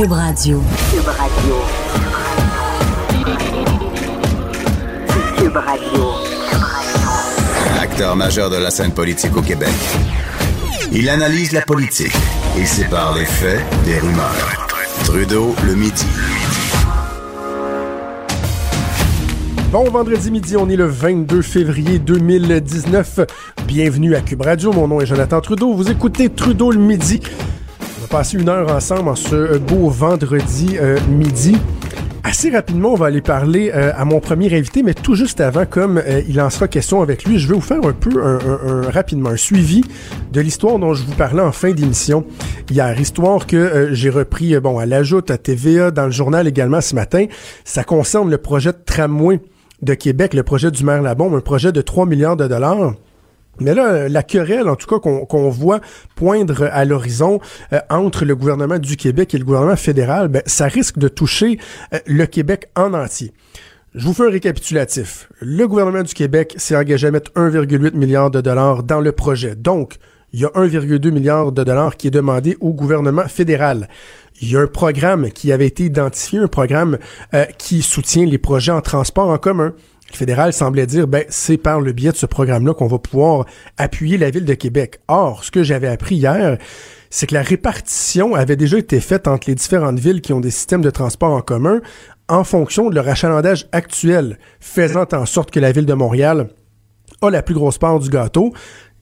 [0.00, 0.62] Cube Radio.
[0.90, 1.56] Cube Radio.
[5.36, 6.04] Cube Radio.
[7.78, 9.68] Acteur majeur de la scène politique au Québec.
[10.90, 12.16] Il analyse la politique
[12.58, 14.68] et sépare les faits des rumeurs.
[15.04, 16.06] Trudeau le midi.
[19.70, 23.20] Bon vendredi midi, on est le 22 février 2019.
[23.66, 24.72] Bienvenue à Cube Radio.
[24.72, 25.74] Mon nom est Jonathan Trudeau.
[25.74, 27.20] Vous écoutez Trudeau le midi.
[28.10, 31.56] Passer une heure ensemble en ce beau vendredi euh, midi.
[32.24, 35.64] Assez rapidement, on va aller parler euh, à mon premier invité, mais tout juste avant,
[35.64, 38.38] comme euh, il en sera question avec lui, je vais vous faire un peu un,
[38.38, 39.84] un, un rapidement un suivi
[40.32, 42.24] de l'histoire dont je vous parlais en fin d'émission
[42.68, 43.00] hier.
[43.00, 46.96] Histoire que euh, j'ai repris bon à l'ajout à TVA, dans le journal également ce
[46.96, 47.26] matin.
[47.64, 49.40] Ça concerne le projet de tramway
[49.82, 52.94] de Québec, le projet du maire Labombe, un projet de 3 milliards de dollars.
[53.60, 55.80] Mais là, la querelle, en tout cas, qu'on voit
[56.16, 57.40] poindre à l'horizon
[57.72, 61.58] euh, entre le gouvernement du Québec et le gouvernement fédéral, ben, ça risque de toucher
[61.92, 63.32] euh, le Québec en entier.
[63.94, 65.28] Je vous fais un récapitulatif.
[65.40, 69.56] Le gouvernement du Québec s'est engagé à mettre 1,8 milliard de dollars dans le projet.
[69.56, 69.96] Donc,
[70.32, 73.88] il y a 1,2 milliard de dollars qui est demandé au gouvernement fédéral.
[74.40, 76.98] Il y a un programme qui avait été identifié, un programme
[77.34, 79.74] euh, qui soutient les projets en transport en commun.
[80.12, 83.46] Le fédéral semblait dire, ben, c'est par le biais de ce programme-là qu'on va pouvoir
[83.76, 84.98] appuyer la ville de Québec.
[85.08, 86.58] Or, ce que j'avais appris hier,
[87.10, 90.50] c'est que la répartition avait déjà été faite entre les différentes villes qui ont des
[90.50, 91.80] systèmes de transport en commun
[92.28, 96.48] en fonction de leur achalandage actuel, faisant en sorte que la ville de Montréal
[97.22, 98.52] a la plus grosse part du gâteau.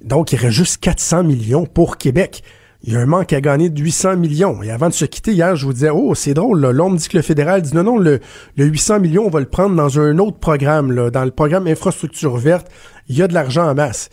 [0.03, 2.43] Donc, il reste juste 400 millions pour Québec.
[2.89, 4.62] Il y a un manque à gagner de 800 millions.
[4.62, 6.72] Et avant de se quitter hier, je vous disais, oh, c'est drôle, là.
[6.72, 8.19] L'on me dit que le fédéral dit non, non, le,
[8.56, 11.66] le 800 millions, on va le prendre dans un autre programme, là, dans le programme
[11.66, 12.69] infrastructure verte.
[13.11, 14.09] Il y a de l'argent en masse.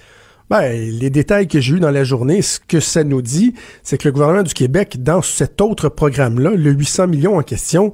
[0.49, 3.97] Ben, les détails que j'ai eu dans la journée, ce que ça nous dit, c'est
[3.97, 7.93] que le gouvernement du Québec, dans cet autre programme-là, le 800 millions en question,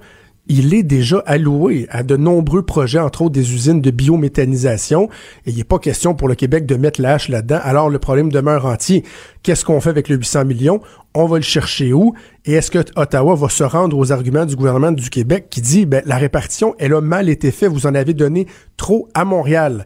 [0.52, 5.08] il est déjà alloué à de nombreux projets, entre autres des usines de biométhanisation.
[5.46, 7.60] Et il n'est pas question pour le Québec de mettre la hache là-dedans.
[7.64, 9.04] Alors le problème demeure entier.
[9.44, 10.82] Qu'est-ce qu'on fait avec le 800 millions?
[11.14, 12.14] On va le chercher où?
[12.46, 15.86] Et est-ce que Ottawa va se rendre aux arguments du gouvernement du Québec qui dit,
[15.86, 19.86] ben, la répartition, elle a mal été faite, vous en avez donné trop à Montréal?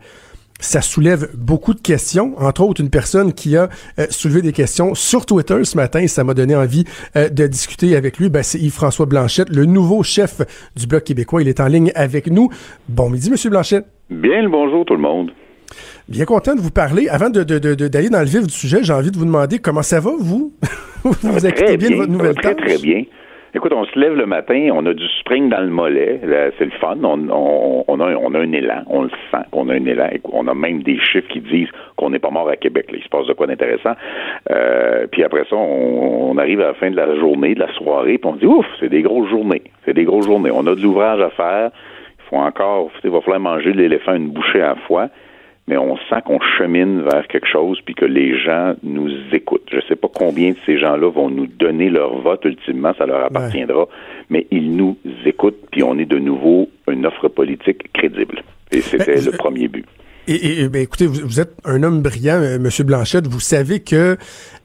[0.59, 4.95] Ça soulève beaucoup de questions, entre autres une personne qui a euh, soulevé des questions
[4.95, 6.85] sur Twitter ce matin et ça m'a donné envie
[7.16, 8.29] euh, de discuter avec lui.
[8.29, 10.41] Ben, c'est Yves-François Blanchette, le nouveau chef
[10.75, 11.41] du Bloc québécois.
[11.41, 12.49] Il est en ligne avec nous.
[12.89, 13.85] Bon midi, Monsieur Blanchette.
[14.09, 15.31] Bien le bonjour tout le monde.
[16.07, 17.09] Bien content de vous parler.
[17.09, 19.59] Avant d'aller de, de, de, dans le vif du sujet, j'ai envie de vous demander
[19.59, 20.53] comment ça va, vous?
[21.03, 22.65] vous vous très bien, bien de votre nouvelle très, tâche?
[22.65, 23.03] très bien.
[23.55, 26.19] Écoute, on se lève le matin, on a du spring dans le mollet,
[26.57, 27.33] c'est le fun, on, a,
[27.88, 30.99] on a un élan, on le sent qu'on a un élan, on a même des
[30.99, 33.94] chiffres qui disent qu'on n'est pas mort à Québec, il se passe de quoi d'intéressant.
[34.51, 38.17] Euh, puis après ça, on, arrive à la fin de la journée, de la soirée,
[38.17, 40.81] puis on dit, ouf, c'est des grosses journées, c'est des grosses journées, on a de
[40.81, 41.71] l'ouvrage à faire,
[42.19, 45.07] il faut encore, il va falloir manger de l'éléphant une bouchée à la fois
[45.67, 49.67] mais on sent qu'on chemine vers quelque chose puis que les gens nous écoutent.
[49.71, 53.05] Je ne sais pas combien de ces gens-là vont nous donner leur vote ultimement, ça
[53.05, 53.87] leur appartiendra,
[54.29, 58.43] mais ils nous écoutent puis on est de nouveau une offre politique crédible.
[58.71, 59.85] Et c'était Ben, le premier but.
[60.28, 63.28] Et, et, ben, écoutez, vous, vous êtes un homme brillant, euh, Monsieur Blanchette.
[63.28, 64.18] Vous savez que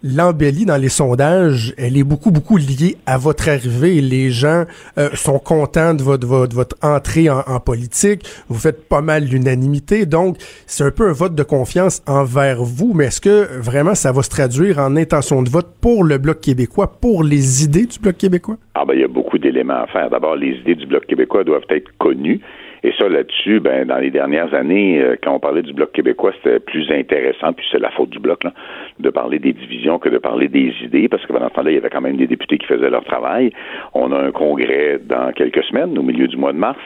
[0.02, 4.00] l'embellie dans les sondages, elle est beaucoup, beaucoup liée à votre arrivée.
[4.00, 4.64] Les gens
[4.96, 8.24] euh, sont contents de votre, votre, votre entrée en, en politique.
[8.48, 10.06] Vous faites pas mal l'unanimité.
[10.06, 12.94] Donc, c'est un peu un vote de confiance envers vous.
[12.94, 16.40] Mais est-ce que vraiment ça va se traduire en intention de vote pour le Bloc
[16.40, 18.56] québécois, pour les idées du Bloc québécois?
[18.74, 20.08] Ah ben il y a beaucoup d'éléments à faire.
[20.08, 22.40] D'abord, les idées du Bloc québécois doivent être connues.
[22.82, 26.32] Et ça, là-dessus, ben, dans les dernières années, euh, quand on parlait du Bloc québécois,
[26.42, 28.52] c'était plus intéressant, puis c'est la faute du Bloc, là,
[28.98, 31.74] de parler des divisions que de parler des idées, parce que pendant ce temps-là, il
[31.74, 33.52] y avait quand même des députés qui faisaient leur travail.
[33.94, 36.80] On a un congrès dans quelques semaines, au milieu du mois de mars.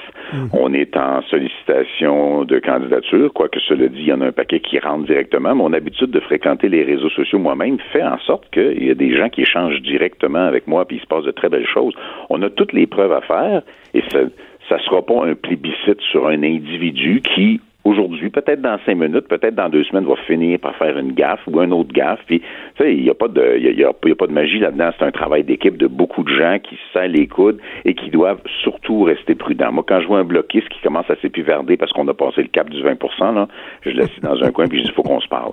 [0.52, 4.60] On est en sollicitation de candidature, quoique cela dit, il y en a un paquet
[4.60, 5.54] qui rentre directement.
[5.54, 9.16] Mon habitude de fréquenter les réseaux sociaux moi-même fait en sorte qu'il y a des
[9.16, 11.94] gens qui échangent directement avec moi, puis il se passe de très belles choses.
[12.30, 13.62] On a toutes les preuves à faire,
[13.94, 14.20] et ça
[14.68, 19.54] ça sera pas un plébiscite sur un individu qui, aujourd'hui, peut-être dans cinq minutes, peut-être
[19.54, 22.20] dans deux semaines, va finir par faire une gaffe ou un autre gaffe.
[22.26, 22.46] Puis, tu
[22.82, 24.14] sais, il n'y a pas de, il y a, il y a- il y a
[24.16, 24.90] pas de magie là-dedans.
[24.98, 28.08] C'est un travail d'équipe de beaucoup de gens qui se serrent les coudes et qui
[28.10, 29.72] doivent surtout rester prudents.
[29.72, 32.48] Moi, quand je vois un bloquiste qui commence à s'épivarder parce qu'on a passé le
[32.48, 33.48] cap du 20% là,
[33.82, 35.52] je le laisse dans un coin puis je dis, faut qu'on se parle.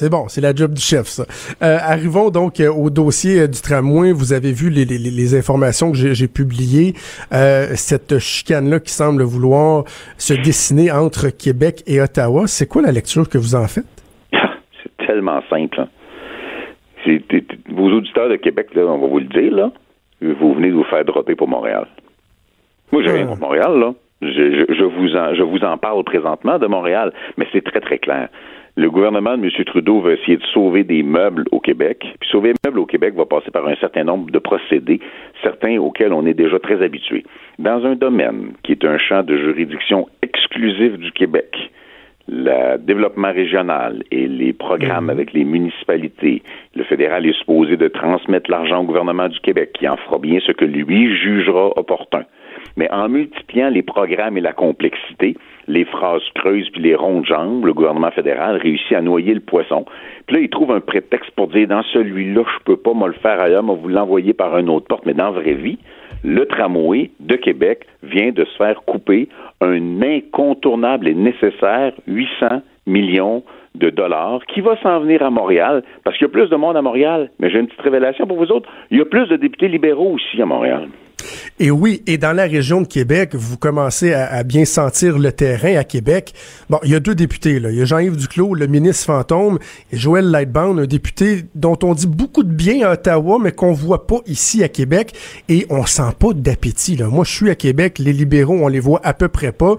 [0.00, 1.24] C'est bon, c'est la job du chef, ça.
[1.60, 4.12] Euh, arrivons donc euh, au dossier euh, du tramway.
[4.12, 6.94] Vous avez vu les, les- les informations que j'ai publiées.
[7.74, 9.82] Cette chicane-là qui semble vouloir
[10.16, 12.46] se dessiner entre Québec et Ottawa.
[12.46, 13.86] C'est quoi la lecture que vous en faites?
[14.32, 15.80] C'est tellement simple.
[15.80, 15.88] hein.
[17.72, 19.72] Vos auditeurs de Québec, là, on va vous le dire, là,
[20.20, 21.88] vous venez de vous faire dropper pour Montréal.
[22.92, 23.94] Moi, j'ai rien contre Montréal, là.
[24.20, 28.28] Je, vous en, je vous en parle présentement de Montréal, mais c'est très, très clair.
[28.78, 29.64] Le gouvernement de M.
[29.64, 32.06] Trudeau va essayer de sauver des meubles au Québec.
[32.20, 35.00] Puis sauver des meubles au Québec va passer par un certain nombre de procédés,
[35.42, 37.24] certains auxquels on est déjà très habitué.
[37.58, 41.56] Dans un domaine qui est un champ de juridiction exclusif du Québec,
[42.28, 45.10] le développement régional et les programmes mhm.
[45.10, 46.44] avec les municipalités,
[46.76, 50.38] le fédéral est supposé de transmettre l'argent au gouvernement du Québec, qui en fera bien
[50.46, 52.26] ce que lui jugera opportun.
[52.78, 55.36] Mais en multipliant les programmes et la complexité,
[55.66, 59.84] les phrases creuses puis les rondes jambes, le gouvernement fédéral réussit à noyer le poisson.
[60.26, 63.14] Puis là, il trouve un prétexte pour dire dans celui-là, je peux pas me le
[63.14, 65.06] faire ailleurs, vous l'envoyer par une autre porte.
[65.06, 65.78] Mais dans la vraie vie,
[66.22, 69.28] le tramway de Québec vient de se faire couper
[69.60, 73.42] un incontournable et nécessaire 800 millions
[73.74, 76.76] de dollars qui va s'en venir à Montréal parce qu'il y a plus de monde
[76.76, 77.30] à Montréal.
[77.40, 78.68] Mais j'ai une petite révélation pour vous autres.
[78.92, 80.86] Il y a plus de députés libéraux aussi à Montréal.
[81.60, 85.76] Et oui, et dans la région de Québec, vous commencez à, bien sentir le terrain
[85.76, 86.34] à Québec.
[86.70, 87.70] Bon, il y a deux députés, là.
[87.70, 89.58] Il y a Jean-Yves Duclos, le ministre fantôme,
[89.92, 93.72] et Joël Lightbound, un député dont on dit beaucoup de bien à Ottawa, mais qu'on
[93.72, 95.14] voit pas ici à Québec.
[95.48, 97.08] Et on sent pas d'appétit, là.
[97.08, 99.76] Moi, je suis à Québec, les libéraux, on les voit à peu près pas.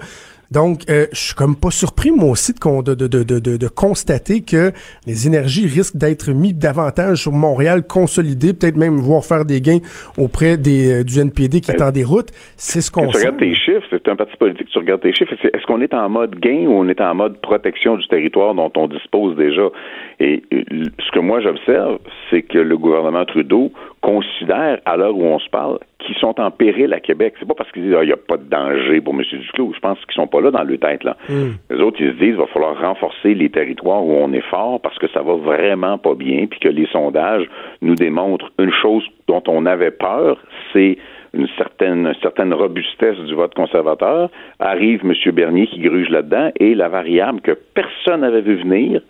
[0.51, 4.42] Donc, euh, je suis comme pas surpris, moi aussi, de, de, de, de, de constater
[4.42, 4.72] que
[5.06, 9.80] les énergies risquent d'être mis davantage sur Montréal, consolidées, peut-être même voir faire des gains
[10.18, 12.30] auprès des, euh, du NPD qui est en déroute.
[12.57, 15.34] C'est ce qu'on Tu regardes tes chiffres, c'est un parti politique, tu regardes tes chiffres.
[15.44, 18.72] Est-ce qu'on est en mode gain ou on est en mode protection du territoire dont
[18.75, 19.69] on dispose déjà?
[20.19, 20.63] Et euh,
[21.00, 22.00] ce que moi j'observe,
[22.30, 26.51] c'est que le gouvernement Trudeau considère, à l'heure où on se parle, qu'ils sont en
[26.51, 27.34] péril à Québec.
[27.40, 29.22] C'est pas parce qu'ils disent qu'il ah, n'y a pas de danger pour M.
[29.22, 29.74] Duclos.
[29.75, 31.04] Je pense qu'ils sont pas là dans le tête.
[31.04, 31.18] Là.
[31.28, 31.51] Hmm.
[31.69, 34.80] Les autres, ils se disent qu'il va falloir renforcer les territoires où on est fort
[34.81, 37.46] parce que ça va vraiment pas bien, puis que les sondages
[37.81, 40.38] nous démontrent une chose dont on avait peur,
[40.74, 40.98] c'est
[41.34, 44.30] une certaine, une certaine robustesse du vote conservateur.
[44.60, 45.13] Arrive M.
[45.34, 49.01] Bernier qui gruge là-dedans et la variable que personne n'avait vu venir,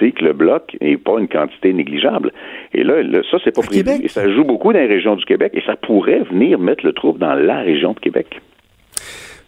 [0.00, 2.32] c'est que le bloc n'est pas une quantité négligeable.
[2.72, 4.02] Et là, ça, c'est pas prévu.
[4.02, 6.92] Et ça joue beaucoup dans les régions du Québec et ça pourrait venir mettre le
[6.92, 8.40] trouble dans la région de Québec.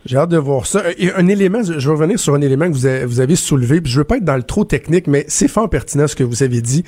[0.04, 0.82] J'ai hâte de voir ça.
[0.98, 3.80] Et un élément, je vais revenir sur un élément que vous avez, vous avez soulevé,
[3.80, 6.24] puis je veux pas être dans le trop technique, mais c'est fort pertinent ce que
[6.24, 6.84] vous avez dit.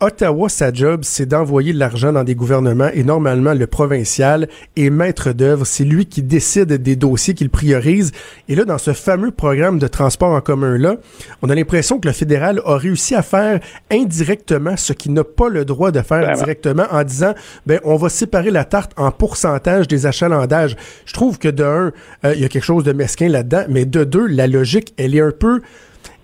[0.00, 4.90] Ottawa, sa job, c'est d'envoyer de l'argent dans des gouvernements et normalement le provincial est
[4.90, 5.66] maître d'œuvre.
[5.66, 8.12] C'est lui qui décide des dossiers qu'il priorise.
[8.48, 10.98] Et là, dans ce fameux programme de transport en commun-là,
[11.42, 13.58] on a l'impression que le fédéral a réussi à faire
[13.90, 17.34] indirectement ce qu'il n'a pas le droit de faire directement en disant,
[17.66, 20.76] ben, on va séparer la tarte en pourcentage des achalandages.
[21.06, 21.92] Je trouve que de un,
[22.24, 25.14] euh, il y a quelque chose de mesquin là-dedans, mais de deux, la logique, elle
[25.14, 25.60] est un peu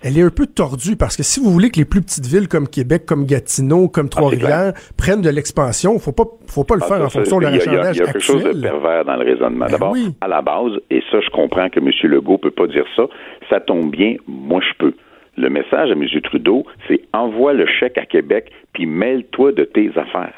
[0.03, 2.47] elle est un peu tordue parce que si vous voulez que les plus petites villes
[2.47, 6.81] comme Québec, comme Gatineau, comme ah, Trois-Rivières prennent de l'expansion, faut pas, faut pas le
[6.83, 9.25] ah, faire en fonction de l'achandage Il y a, quelque chose de pervers dans le
[9.25, 9.65] raisonnement.
[9.65, 11.89] Ben D'abord, à la base, et ça, je comprends que M.
[12.03, 13.03] Legault peut pas dire ça,
[13.49, 14.93] ça tombe bien, moi je peux.
[15.37, 16.05] Le message à M.
[16.23, 20.33] Trudeau, c'est envoie le chèque à Québec, puis mêle-toi de tes affaires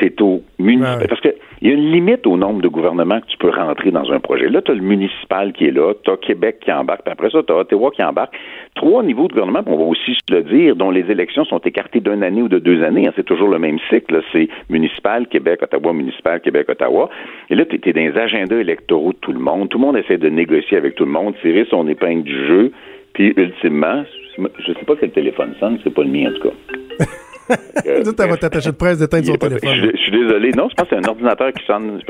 [0.00, 1.06] c'est au municipal.
[1.08, 1.20] Parce
[1.64, 4.20] qu'il y a une limite au nombre de gouvernements que tu peux rentrer dans un
[4.20, 4.50] projet.
[4.50, 7.30] Là, tu as le municipal qui est là, tu as Québec qui embarque, puis après
[7.30, 8.36] ça, tu as Ottawa qui embarque.
[8.74, 12.00] Trois niveaux de gouvernement, on va aussi se le dire, dont les élections sont écartées
[12.00, 13.08] d'une année ou de deux années.
[13.08, 13.12] Hein.
[13.16, 14.20] c'est toujours le même cycle.
[14.30, 17.08] C'est municipal, Québec, Ottawa, municipal, Québec, Ottawa.
[17.48, 19.70] Et là, tu es, dans les agendas électoraux de tout le monde.
[19.70, 22.72] Tout le monde essaie de négocier avec tout le monde, tirer son épingle du jeu.
[23.14, 24.04] Puis, ultimement,
[24.36, 27.04] je sais pas quel téléphone sonne, c'est pas le mien, en tout cas.
[28.04, 29.90] Dites à votre attaché de presse d'éteindre son téléphone.
[29.92, 30.50] Je, suis désolé.
[30.52, 32.00] Non, je pense que c'est un ordinateur qui sonne.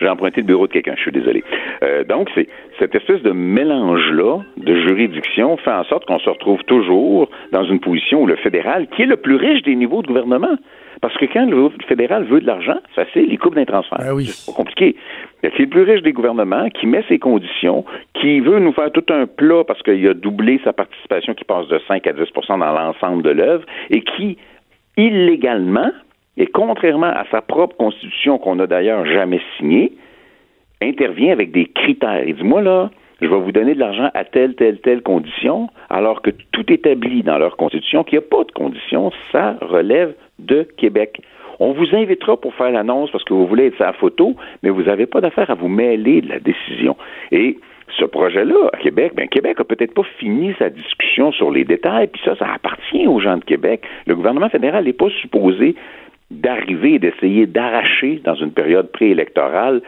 [0.00, 0.94] J'ai emprunté le bureau de quelqu'un.
[0.96, 1.44] Je suis désolé.
[1.82, 6.62] Euh, donc, c'est cette espèce de mélange-là de juridiction fait en sorte qu'on se retrouve
[6.64, 10.06] toujours dans une position où le fédéral, qui est le plus riche des niveaux de
[10.06, 10.56] gouvernement,
[11.00, 13.98] parce que quand le fédéral veut de l'argent, ça c'est les coupes d'un transfert.
[13.98, 14.26] Ben oui.
[14.26, 14.96] C'est pas compliqué.
[15.42, 19.04] C'est le plus riche des gouvernements qui met ses conditions, qui veut nous faire tout
[19.10, 22.56] un plat parce qu'il a doublé sa participation qui passe de 5 à 10 dans
[22.56, 24.38] l'ensemble de l'œuvre et qui
[24.98, 25.90] illégalement,
[26.36, 29.92] et contrairement à sa propre constitution qu'on n'a d'ailleurs jamais signée,
[30.82, 32.24] intervient avec des critères.
[32.26, 32.90] Il dit, moi là,
[33.20, 37.22] je vais vous donner de l'argent à telle, telle, telle condition, alors que tout établit
[37.22, 41.20] dans leur constitution qu'il n'y a pas de condition, ça relève de Québec.
[41.60, 44.84] On vous invitera pour faire l'annonce parce que vous voulez être sa photo, mais vous
[44.84, 46.96] n'avez pas d'affaire à vous mêler de la décision.
[47.96, 52.08] Ce projet-là, à Québec, ben, Québec a peut-être pas fini sa discussion sur les détails,
[52.08, 53.82] puis ça, ça appartient aux gens de Québec.
[54.06, 55.74] Le gouvernement fédéral n'est pas supposé
[56.30, 59.80] d'arriver et d'essayer d'arracher dans une période préélectorale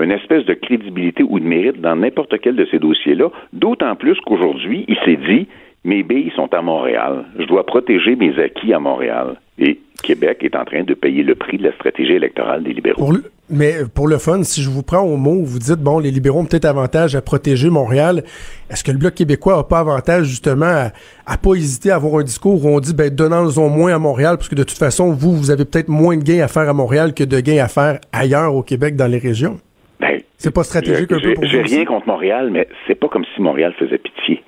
[0.00, 4.18] une espèce de crédibilité ou de mérite dans n'importe quel de ces dossiers-là, d'autant plus
[4.20, 5.46] qu'aujourd'hui, il s'est dit
[5.84, 7.26] mes billes sont à Montréal.
[7.38, 9.36] Je dois protéger mes acquis à Montréal.
[9.58, 12.98] Et Québec est en train de payer le prix de la stratégie électorale des libéraux.
[12.98, 15.98] Pour le, mais pour le fun, si je vous prends au mot, vous dites, bon,
[15.98, 18.24] les libéraux ont peut-être avantage à protéger Montréal.
[18.68, 20.90] Est-ce que le Bloc québécois n'a pas avantage justement à,
[21.26, 24.36] à pas hésiter à avoir un discours où on dit, ben, donnons-en moins à Montréal,
[24.36, 26.72] parce que de toute façon, vous, vous avez peut-être moins de gains à faire à
[26.72, 29.60] Montréal que de gains à faire ailleurs au Québec dans les régions?
[30.00, 31.44] Ben, c'est pas stratégique un peu pour?
[31.44, 34.42] J'ai rien contre Montréal, mais c'est pas comme si Montréal faisait pitié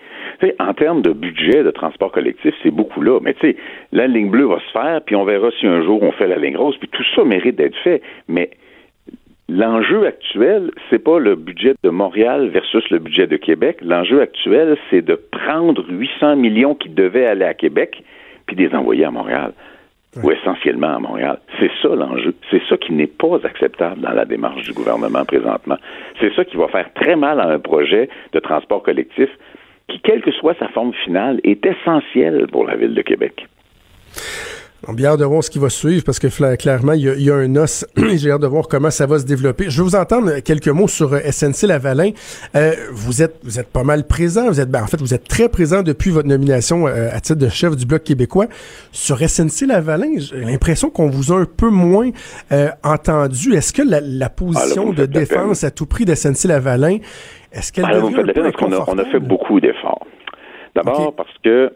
[0.59, 3.19] en termes de budget de transport collectif, c'est beaucoup là.
[3.23, 3.57] Mais tu sais,
[3.93, 6.37] la ligne bleue va se faire, puis on verra si un jour on fait la
[6.37, 8.02] ligne rose, puis tout ça mérite d'être fait.
[8.28, 8.50] Mais
[9.49, 13.78] l'enjeu actuel, c'est pas le budget de Montréal versus le budget de Québec.
[13.83, 18.02] L'enjeu actuel, c'est de prendre 800 millions qui devaient aller à Québec,
[18.47, 19.52] puis les envoyer à Montréal.
[20.23, 21.38] Ou essentiellement à Montréal.
[21.61, 22.35] C'est ça l'enjeu.
[22.50, 25.76] C'est ça qui n'est pas acceptable dans la démarche du gouvernement présentement.
[26.19, 29.28] C'est ça qui va faire très mal à un projet de transport collectif
[29.88, 33.47] qui, quelle que soit sa forme finale, est essentielle pour la ville de Québec.
[34.88, 37.35] On bien hâte de voir ce qui va suivre parce que clairement, il y a,
[37.35, 37.85] un os.
[38.14, 39.69] J'ai hâte de voir comment ça va se développer.
[39.69, 42.11] Je vais vous entendre quelques mots sur euh, SNC Lavalin.
[42.55, 44.47] Euh, vous êtes vous êtes pas mal présent.
[44.47, 47.40] Vous êtes ben, en fait vous êtes très présent depuis votre nomination euh, à titre
[47.40, 48.47] de chef du bloc québécois.
[48.93, 52.11] Sur SNC Lavalin, j'ai l'impression qu'on vous a un peu moins
[52.85, 53.55] entendu.
[53.55, 56.99] Est-ce que la, position ah, de défense à tout prix de SNC Lavalin
[57.56, 60.06] est-ce qu'elle ah, on a fait beaucoup d'efforts.
[60.75, 61.72] D'abord parce que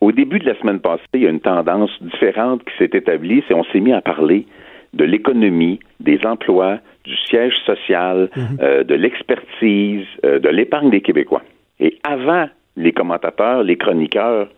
[0.00, 3.44] au début de la semaine passée, il y a une tendance différente qui s'est établie,
[3.46, 4.46] c'est on s'est mis à parler
[4.94, 8.58] de l'économie, des emplois, du siège social, mhm.
[8.60, 11.42] euh, de l'expertise, euh, de l'épargne des Québécois.
[11.78, 14.48] Et avant les commentateurs, les chroniqueurs,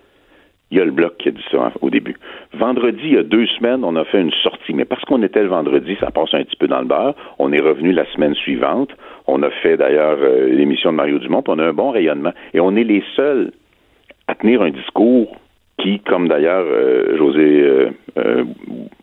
[0.73, 2.17] il y a le bloc qui a dit ça au début.
[2.55, 5.43] Vendredi, il y a deux semaines, on a fait une sortie, mais parce qu'on était
[5.43, 7.15] le vendredi, ça passe un petit peu dans le beurre.
[7.39, 8.91] On est revenu la semaine suivante.
[9.27, 12.33] On a fait d'ailleurs euh, l'émission de Mario Dumont, puis on a un bon rayonnement.
[12.55, 13.53] Et on est les seuls
[14.27, 15.37] à tenir un discours
[15.79, 18.45] qui, comme d'ailleurs euh, José, euh, euh,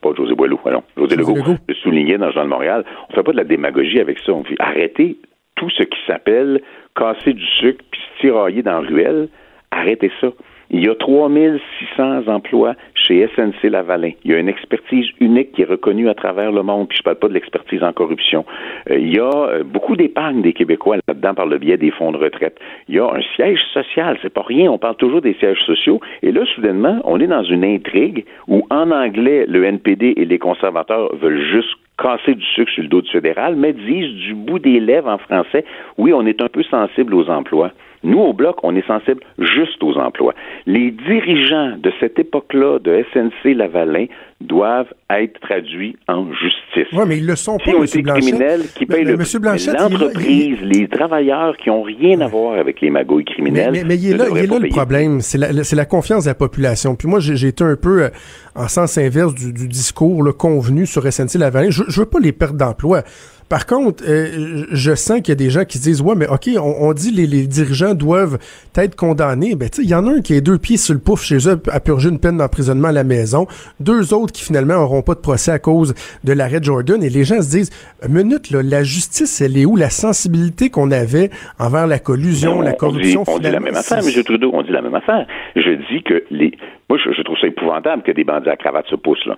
[0.01, 1.35] pas José Boileau, allons, José, Legault,
[1.67, 4.31] le soulignait dans Journal de Montréal, on fait pas de la démagogie avec ça.
[4.33, 5.17] On fait arrêter
[5.55, 6.61] tout ce qui s'appelle
[6.95, 9.29] casser du sucre puis se tirailler dans la ruelle.
[9.71, 10.29] Arrêtez ça.
[10.71, 14.11] Il y a 3600 emplois chez SNC Lavalin.
[14.23, 17.03] Il y a une expertise unique qui est reconnue à travers le monde, puis je
[17.03, 18.45] parle pas de l'expertise en corruption.
[18.91, 22.11] Euh, il y a euh, beaucoup d'épargne des Québécois là-dedans par le biais des fonds
[22.11, 22.59] de retraite.
[22.87, 25.99] Il y a un siège social, c'est pas rien, on parle toujours des sièges sociaux,
[26.21, 30.37] et là, soudainement, on est dans une intrigue où, en anglais, le NPD et les
[30.37, 34.59] conservateurs veulent juste casser du sucre sur le dos du fédéral, mais disent du bout
[34.59, 35.65] des lèvres en français,
[35.97, 37.71] oui, on est un peu sensible aux emplois.
[38.03, 40.33] Nous, au Bloc, on est sensible juste aux emplois.
[40.65, 44.05] Les dirigeants de cette époque-là de SNC Lavalin
[44.41, 46.87] doivent être traduits en justice.
[46.93, 47.85] Oui, mais ils le sont pas, M.
[47.85, 53.25] criminels qui payent le L'entreprise, les travailleurs qui n'ont rien à voir avec les magouilles
[53.25, 53.71] criminelles.
[53.73, 55.19] Mais, mais, il est là, il est là le problème.
[55.19, 56.95] C'est la, la, confiance de la population.
[56.95, 58.09] Puis moi, j'ai été un peu euh,
[58.55, 61.69] en sens inverse du, du discours le convenu sur SNC Lavalin.
[61.69, 63.03] Je, je veux pas les pertes d'emploi.
[63.49, 66.27] Par contre, euh, je sens qu'il y a des gens qui se disent ouais, mais
[66.27, 68.37] ok, on, dit les, les dirigeants doivent
[68.75, 69.55] être condamnés.
[69.55, 71.49] Ben tu il y en a un qui a deux pieds sur le pouf chez
[71.49, 73.47] eux à purger une peine d'emprisonnement à la maison,
[73.79, 77.03] deux autres qui finalement n'auront pas de procès à cause de l'arrêt Jordan.
[77.03, 77.71] Et les gens se disent
[78.07, 79.75] minute là, la justice, elle est où?
[79.75, 83.23] La sensibilité qu'on avait envers la collusion, la corruption.
[83.27, 84.23] On dit, la même affaire, M.
[84.23, 84.51] Trudeau.
[84.53, 85.25] On dit la même affaire.
[85.55, 86.51] Je dis que les,
[86.89, 89.37] moi, je, trouve ça épouvantable que des bandits à cravate se poussent là.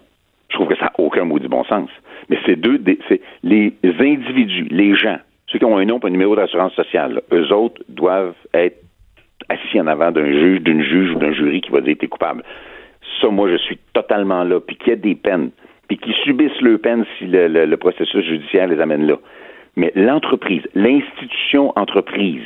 [0.51, 1.89] Je trouve que ça n'a aucun mot du bon sens.
[2.29, 5.17] Mais c'est deux, c'est les individus, les gens,
[5.47, 8.77] ceux qui ont un nom et un numéro d'assurance sociale, eux autres doivent être
[9.49, 12.43] assis en avant d'un juge, d'une juge ou d'un jury qui va dire t'es coupable.
[13.19, 14.59] Ça, moi, je suis totalement là.
[14.59, 15.51] Puis qu'il y ait des peines,
[15.87, 19.17] puis qu'ils subissent leurs peines si le processus judiciaire les amène là.
[19.75, 22.43] Mais l'entreprise, l'institution entreprise,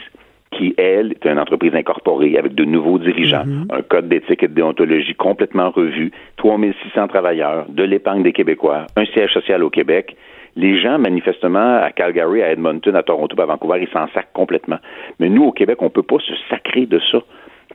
[0.58, 3.68] qui, elle, est une entreprise incorporée avec de nouveaux dirigeants, mhm.
[3.72, 9.06] un code d'éthique et de déontologie complètement revu, 3600 travailleurs, de l'épargne des Québécois, un
[9.06, 10.16] siège social au Québec.
[10.56, 14.78] Les gens, manifestement, à Calgary, à Edmonton, à Toronto, à Vancouver, ils s'en sacrent complètement.
[15.20, 17.20] Mais nous, au Québec, on ne peut pas se sacrer de ça.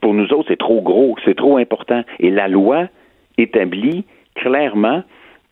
[0.01, 2.03] Pour nous autres, c'est trop gros, c'est trop important.
[2.19, 2.87] Et la loi
[3.37, 4.03] établit
[4.35, 5.03] clairement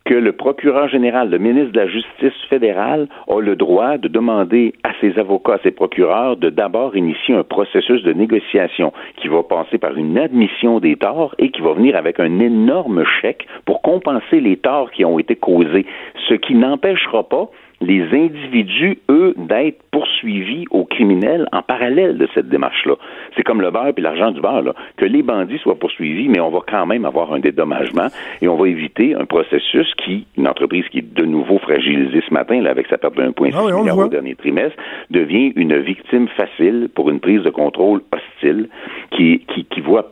[0.05, 4.73] que le procureur général, le ministre de la Justice fédérale, a le droit de demander
[4.83, 9.43] à ses avocats, à ses procureurs, de d'abord initier un processus de négociation qui va
[9.43, 13.81] passer par une admission des torts et qui va venir avec un énorme chèque pour
[13.81, 15.85] compenser les torts qui ont été causés,
[16.27, 17.49] ce qui n'empêchera pas
[17.81, 22.95] les individus, eux, d'être poursuivis aux criminels en parallèle de cette démarche-là.
[23.35, 24.73] C'est comme le beurre et l'argent du beurre, là.
[24.97, 28.07] que les bandits soient poursuivis, mais on va quand même avoir un dédommagement
[28.41, 32.33] et on va éviter un processus qui, une entreprise qui est de nouveau fragilisée ce
[32.33, 34.77] matin, là, avec sa perte d'un point ah milliard au dernier trimestre,
[35.09, 38.69] devient une victime facile pour une prise de contrôle hostile
[39.11, 40.11] qui, qui, qui voit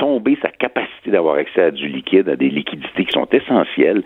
[0.00, 4.02] tomber sa capacité d'avoir accès à du liquide, à des liquidités qui sont essentielles.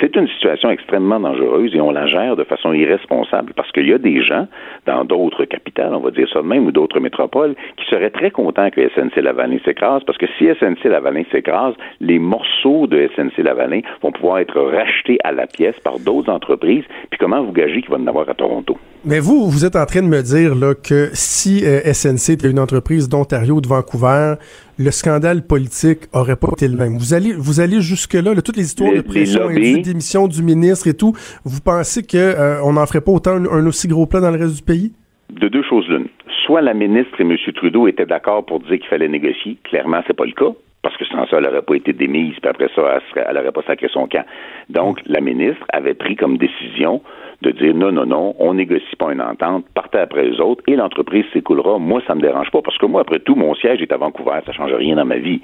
[0.00, 3.92] C'est une situation extrêmement dangereuse et on la gère de façon irresponsable parce qu'il y
[3.92, 4.46] a des gens
[4.86, 8.30] dans d'autres capitales, on va dire ça de même, ou d'autres métropoles, qui seraient très
[8.30, 13.42] contents que SNC Lavalin s'écrase parce que si SNC Lavalin s'écrase, les morceaux de SNC
[13.42, 16.84] Lavalin vont pouvoir être rachetés à la pièce par d'autres entreprises.
[17.10, 18.78] Puis comment vous gagez qu'il va en avoir à Toronto?
[19.04, 22.50] Mais vous, vous êtes en train de me dire là, que si euh, SNC était
[22.50, 24.34] une entreprise d'Ontario, de Vancouver,
[24.78, 26.96] le scandale politique aurait pas été le même.
[26.98, 30.94] Vous allez, vous allez jusque-là, toutes les histoires de pression, et démission du ministre et
[30.94, 31.12] tout,
[31.44, 34.38] vous pensez qu'on euh, on n'en ferait pas autant un, aussi gros plan dans le
[34.38, 34.92] reste du pays?
[35.30, 36.08] De deux choses l'une.
[36.44, 37.36] Soit la ministre et M.
[37.54, 39.58] Trudeau étaient d'accord pour dire qu'il fallait négocier.
[39.64, 40.52] Clairement, c'est pas le cas
[40.86, 43.62] parce que sans ça, elle n'aurait pas été démise, puis après ça, elle n'aurait pas
[43.66, 44.24] sacré son camp.
[44.68, 47.02] Donc, la ministre avait pris comme décision
[47.42, 50.76] de dire non, non, non, on négocie pas une entente, partez après les autres et
[50.76, 51.80] l'entreprise s'écoulera.
[51.80, 54.38] Moi, ça me dérange pas parce que moi, après tout, mon siège est à Vancouver,
[54.46, 55.40] ça change rien dans ma vie.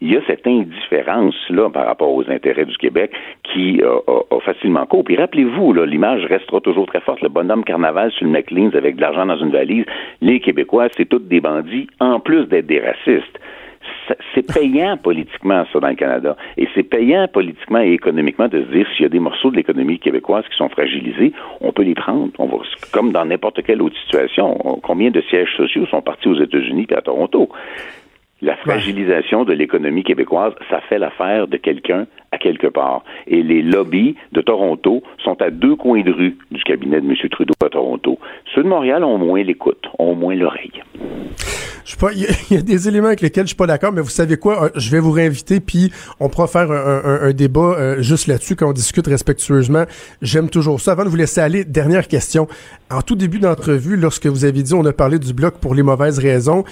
[0.00, 3.10] Il y a cette indifférence-là par rapport aux intérêts du Québec
[3.42, 3.98] qui euh,
[4.30, 5.04] a, facilement cours.
[5.04, 7.20] Puis rappelez-vous, l'image restera toujours très forte.
[7.20, 9.84] Le bonhomme carnaval sur le McLean's avec de l'argent dans une valise.
[10.22, 13.38] Les Québécois, c'est tous des bandits, en plus d'être des racistes
[14.34, 16.36] c'est payant politiquement, ça, dans le Canada.
[16.56, 19.56] Et c'est payant politiquement et économiquement de se dire s'il y a des morceaux de
[19.56, 22.30] l'économie québécoise qui sont fragilisés, on peut les prendre.
[22.92, 24.54] Comme dans n'importe quelle autre situation.
[24.82, 27.48] Combien de sièges sociaux sont partis aux États-Unis et à Toronto?
[28.42, 33.02] La fragilisation de l'économie québécoise, ça fait l'affaire de quelqu'un à quelque part.
[33.26, 37.16] Et les lobbies de Toronto sont à deux coins de rue du cabinet de M.
[37.30, 38.18] Trudeau à Toronto.
[38.54, 40.82] Ceux de Montréal ont moins l'écoute, ont moins l'oreille.
[41.86, 44.02] Je sais pas, il y, a des éléments avec lesquels je suis pas d'accord, mais
[44.02, 48.02] vous savez quoi, euh, je vais vous réinviter, puis on pourra faire un, débat euh,
[48.02, 49.84] juste là-dessus quand on discute respectueusement.
[50.20, 50.92] J'aime toujours ça.
[50.92, 52.48] Avant de vous laisser aller, dernière question.
[52.90, 55.84] En tout début d'entrevue, lorsque vous avez dit on a parlé du bloc pour les
[55.84, 56.64] mauvaises raisons,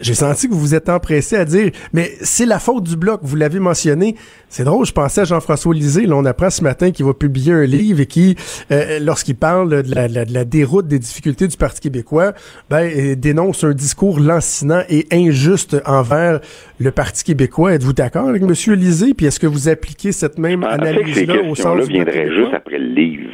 [0.00, 3.20] j'ai senti que vous vous êtes empressé à dire, mais c'est la faute du bloc,
[3.22, 4.16] vous l'avez mentionné.
[4.48, 7.52] C'est drôle, je pensais à Jean-François Lisée, là, on apprend ce matin qu'il va publier
[7.52, 8.36] un livre et qui,
[8.70, 12.32] euh, lorsqu'il parle de la, déroute des difficultés du Parti québécois,
[12.70, 16.40] ben, dénonce un discours lancinant et injuste envers
[16.78, 17.74] le Parti québécois.
[17.74, 18.74] Êtes-vous d'accord avec M.
[18.74, 19.14] Lisée?
[19.14, 23.30] Puis est-ce que vous appliquez cette même analyse-là au sens du juste après le livre.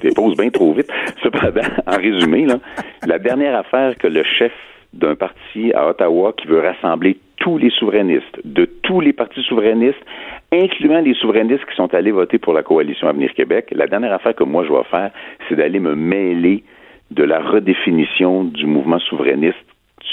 [0.00, 0.88] Tu poses bien trop vite.
[1.22, 2.58] Cependant, en résumé, là,
[3.06, 4.52] la dernière affaire que le chef
[4.92, 9.98] d'un parti à Ottawa qui veut rassembler tous les souverainistes, de tous les partis souverainistes,
[10.52, 13.68] incluant les souverainistes qui sont allés voter pour la coalition Avenir Québec.
[13.72, 15.10] La dernière affaire que moi je vais faire,
[15.48, 16.62] c'est d'aller me mêler
[17.10, 19.58] de la redéfinition du mouvement souverainiste,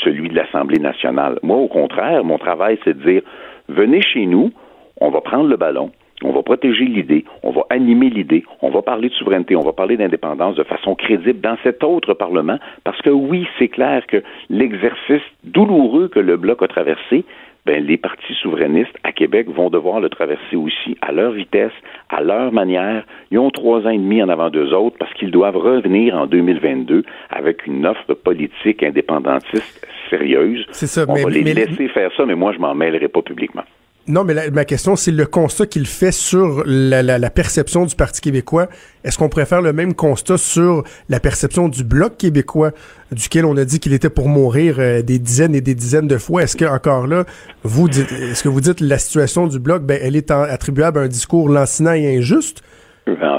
[0.04, 1.39] celui de l'Assemblée nationale.
[1.44, 3.22] Moi, au contraire, mon travail, c'est de dire,
[3.68, 4.52] venez chez nous,
[5.00, 5.92] on va prendre le ballon,
[6.23, 9.73] on va protéger l'idée, on va animer l'idée, on va parler de souveraineté, on va
[9.73, 14.23] parler d'indépendance de façon crédible dans cet autre Parlement, parce que oui, c'est clair que
[14.49, 17.23] l'exercice douloureux que le Bloc a traversé,
[17.65, 21.73] ben, les partis souverainistes à Québec vont devoir le traverser aussi à leur vitesse,
[22.10, 23.05] à leur manière.
[23.32, 26.25] Ils ont trois ans et demi en avant d'eux autres parce qu'ils doivent revenir en
[26.25, 30.65] 2022 avec une offre politique indépendantiste sérieuse.
[30.71, 33.63] C'est ça, On va les laisser faire ça, mais moi, je m'en mêlerai pas publiquement.
[34.08, 38.68] Non, mais ma question, c'est le constat qu'il fait sur la, perception du Parti québécois.
[39.04, 42.72] Est-ce qu'on pourrait faire le même constat sur la perception du Bloc québécois,
[43.12, 46.18] duquel on a dit qu'il était pour mourir euh, des dizaines et des dizaines de
[46.18, 46.42] fois?
[46.42, 47.26] Est-ce que, encore là,
[47.64, 51.02] vous dites, est-ce que vous dites la situation du Bloc, ben, elle est attribuable à
[51.04, 52.64] un discours lancinant et injuste?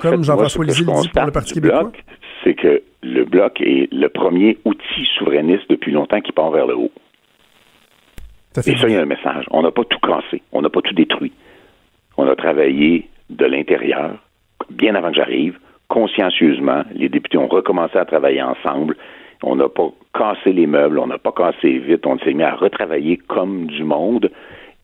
[0.03, 1.92] comme Jean-François Lisée le dit pour le Parti québécois?
[2.44, 6.77] C'est que le Bloc est le premier outil souverainiste depuis longtemps qui part vers le
[6.77, 6.90] haut.
[8.56, 9.44] Et ça, il y a un message.
[9.50, 10.42] On n'a pas tout cassé.
[10.52, 11.32] On n'a pas tout détruit.
[12.16, 14.12] On a travaillé de l'intérieur,
[14.70, 15.58] bien avant que j'arrive,
[15.88, 16.82] consciencieusement.
[16.92, 18.96] Les députés ont recommencé à travailler ensemble.
[19.42, 22.54] On n'a pas cassé les meubles, on n'a pas cassé vite, on s'est mis à
[22.54, 24.30] retravailler comme du monde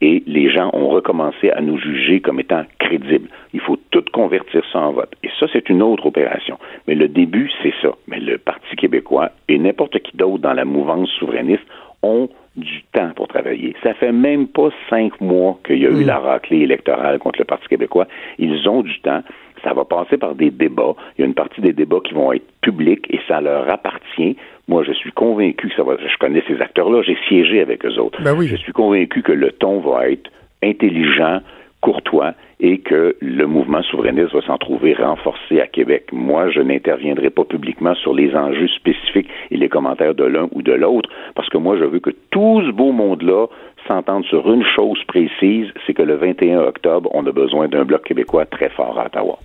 [0.00, 3.29] et les gens ont recommencé à nous juger comme étant crédibles.
[3.55, 5.12] Il faut tout convertir ça en vote.
[5.22, 6.59] Et ça, c'est une autre opération.
[6.87, 7.90] Mais le début, c'est ça.
[8.07, 11.64] Mais le Parti québécois et n'importe qui d'autre dans la mouvance souverainiste
[12.02, 13.75] ont du temps pour travailler.
[13.83, 16.07] Ça fait même pas cinq mois qu'il y a eu hmm.
[16.07, 18.07] la raclée électorale contre le Parti québécois.
[18.38, 19.23] Ils ont du temps.
[19.64, 20.95] Ça va passer par des débats.
[21.16, 24.37] Il y a une partie des débats qui vont être publics et ça leur appartient.
[24.69, 25.97] Moi, je suis convaincu que ça va.
[25.97, 27.03] Je connais ces acteurs-là.
[27.03, 28.23] J'ai siégé avec eux autres.
[28.23, 28.49] Ben oui.
[28.49, 30.31] Je suis convaincu que le ton va être
[30.62, 31.40] intelligent,
[31.81, 36.07] courtois et que le mouvement souverainiste va s'en trouver renforcé à Québec.
[36.12, 40.62] Moi, je n'interviendrai pas publiquement sur les enjeux spécifiques et les commentaires de l'un ou
[40.62, 43.47] de l'autre, parce que moi, je veux que tout ce beau monde-là
[43.87, 48.05] s'entende sur une chose précise, c'est que le 21 octobre, on a besoin d'un bloc
[48.05, 49.39] québécois très fort à Ottawa.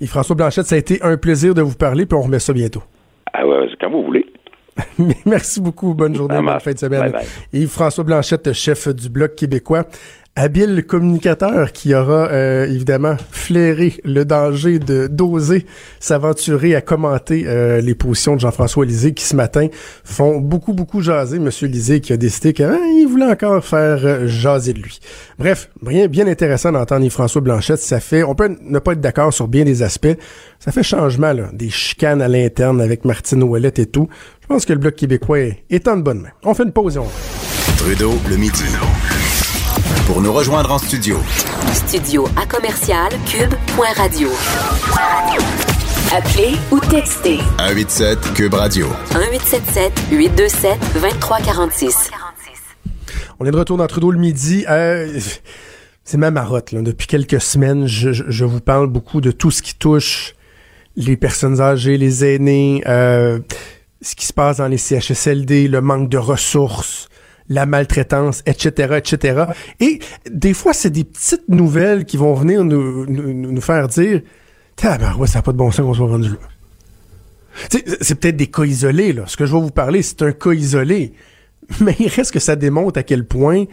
[0.00, 2.52] Et François Blanchette, ça a été un plaisir de vous parler, puis on remet ça
[2.52, 2.82] bientôt.
[3.32, 4.26] Ah ouais, quand vous voulez.
[5.26, 5.94] Merci beaucoup.
[5.94, 7.12] Bonne journée, bonne fin de semaine.
[7.52, 9.84] Yves-François Blanchette, chef du Bloc québécois
[10.38, 15.66] habile communicateur qui aura euh, évidemment flairé le danger de d'oser
[15.98, 19.66] s'aventurer à commenter euh, les positions de Jean-François Lisée qui ce matin
[20.04, 24.26] font beaucoup beaucoup jaser Monsieur Lisée qui a décidé qu'il hein, voulait encore faire euh,
[24.28, 25.00] jaser de lui.
[25.40, 29.32] Bref, bien bien intéressant d'entendre François Blanchette, ça fait on peut ne pas être d'accord
[29.32, 30.16] sur bien des aspects,
[30.60, 34.08] ça fait changement là, des chicanes à l'interne avec Martine Ouellette et tout.
[34.42, 36.30] Je pense que le bloc québécois est, en bonne main.
[36.44, 37.08] On fait une pause on
[37.76, 38.64] Trudeau le midi
[40.08, 41.18] pour nous rejoindre en studio.
[41.74, 44.30] Studio à commercial cube.radio.
[46.16, 47.36] Appelez ou textez.
[47.58, 48.86] 187 cube radio.
[49.10, 52.10] 1877 827 2346.
[53.38, 54.64] On est de retour dans Trudeau le midi.
[54.70, 55.20] Euh,
[56.04, 56.72] c'est ma marotte.
[56.72, 56.80] Là.
[56.80, 60.34] Depuis quelques semaines, je, je, vous parle beaucoup de tout ce qui touche
[60.96, 63.40] les personnes âgées, les aînés, euh,
[64.00, 67.07] ce qui se passe dans les CHSLD, le manque de ressources,
[67.48, 69.44] la maltraitance, etc., etc.
[69.80, 74.22] Et des fois, c'est des petites nouvelles qui vont venir nous, faire dire
[74.82, 76.36] ben ouais, ça n'a pas de bon sens qu'on soit rendu là.
[78.00, 79.24] C'est peut-être des cas isolés, là.
[79.26, 81.14] Ce que je vais vous parler, c'est un cas isolé.
[81.80, 83.64] Mais il reste que ça démontre à quel point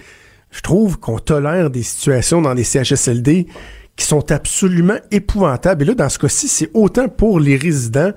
[0.49, 3.47] je trouve qu'on tolère des situations dans les CHSLD
[3.95, 5.83] qui sont absolument épouvantables.
[5.83, 8.11] Et là, dans ce cas-ci, c'est autant pour les résidents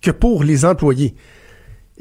[0.00, 1.14] que pour les employés.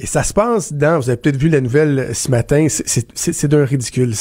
[0.02, 3.66] Et ça se passe dans, vous avez peut-être vu la nouvelle ce matin, c'est d'un
[3.66, 4.14] ridicule.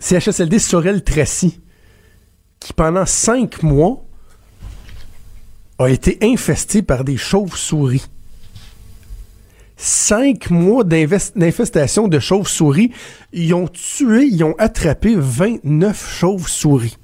[0.00, 1.60] CHSLD Sorel-Tracy,
[2.60, 4.04] qui pendant cinq mois
[5.78, 8.04] a été infesté par des chauves-souris.
[9.78, 12.92] Cinq mois d'infestation de chauves-souris,
[13.32, 16.98] ils ont tué, ils ont attrapé 29 chauves-souris.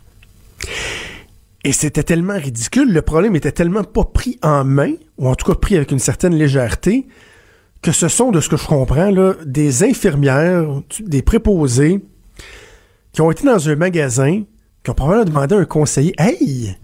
[1.65, 5.51] Et c'était tellement ridicule, le problème était tellement pas pris en main, ou en tout
[5.51, 7.09] cas pris avec une certaine légèreté,
[7.83, 12.01] que ce sont, de ce que je comprends, là, des infirmières, des préposés,
[13.13, 14.43] qui ont été dans un magasin,
[14.83, 16.77] qui ont probablement demandé à un conseiller Hey,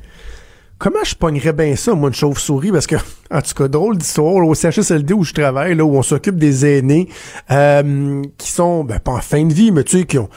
[0.79, 2.73] comment je pognerais bien ça, moi, une chauve-souris?
[2.73, 2.97] Parce que,
[3.31, 6.65] en tout cas, drôle d'histoire, au CHSLD où je travaille, là, où on s'occupe des
[6.67, 7.09] aînés,
[7.51, 10.29] euh, qui sont, ben, pas en fin de vie, mais tu sais, qui ont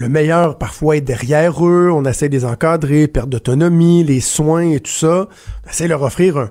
[0.00, 4.70] le meilleur parfois est derrière eux, on essaie de les encadrer, perte d'autonomie, les soins
[4.70, 5.28] et tout ça.
[5.66, 6.50] On essaie de leur offrir un,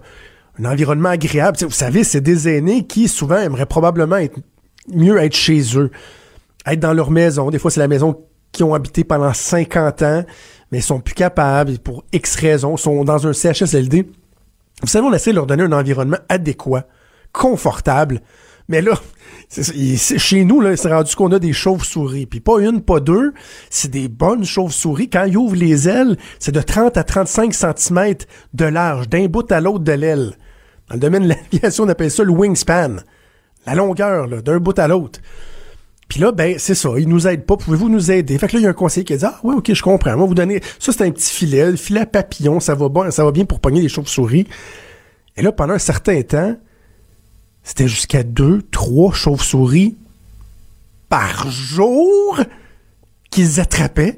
[0.59, 1.57] un environnement agréable.
[1.61, 4.39] vous savez, c'est des aînés qui souvent aimeraient probablement être
[4.93, 5.91] mieux être chez eux,
[6.65, 7.49] être dans leur maison.
[7.49, 10.25] Des fois, c'est la maison qu'ils ont habité pendant 50 ans,
[10.71, 14.09] mais ils sont plus capables, pour X raisons, sont dans un CHSLD.
[14.81, 16.85] Vous savez, on essaie de leur donner un environnement adéquat,
[17.31, 18.21] confortable.
[18.67, 18.93] Mais là,
[19.51, 22.25] chez nous, là, c'est rendu qu'on a des chauves-souris.
[22.25, 23.33] Puis pas une, pas deux,
[23.69, 25.09] c'est des bonnes chauves-souris.
[25.09, 28.15] Quand ils ouvrent les ailes, c'est de 30 à 35 cm
[28.53, 30.33] de large, d'un bout à l'autre de l'aile.
[30.89, 32.97] Dans le domaine de l'aviation, on appelle ça le wingspan.
[33.65, 35.19] La longueur, d'un bout à l'autre.
[36.07, 36.89] Puis là, ben, c'est ça.
[36.97, 37.55] Ils nous aident pas.
[37.55, 38.37] Pouvez-vous nous aider?
[38.39, 39.83] Fait que là, il y a un conseiller qui a dit, ah, ouais, ok, je
[39.83, 40.17] comprends.
[40.17, 43.23] Moi, vous donner, ça, c'est un petit filet, le filet papillon, ça va bien, ça
[43.23, 44.47] va bien pour pogner les chauves-souris.
[45.37, 46.57] Et là, pendant un certain temps,
[47.63, 49.97] c'était jusqu'à deux, trois chauves-souris
[51.09, 52.39] par jour
[53.29, 54.17] qu'ils attrapaient.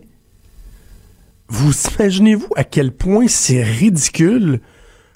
[1.50, 4.62] Vous imaginez-vous à quel point c'est ridicule?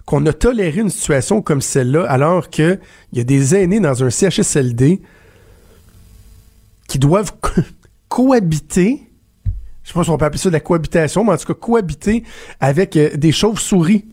[0.05, 2.79] Qu'on a toléré une situation comme celle-là alors qu'il
[3.13, 5.01] y a des aînés dans un CHSLD
[6.87, 7.33] qui doivent
[8.07, 9.01] cohabiter,
[9.83, 11.59] je sais pas si on peut appeler ça de la cohabitation, mais en tout cas
[11.59, 12.23] cohabiter
[12.59, 14.05] avec euh, des chauves-souris.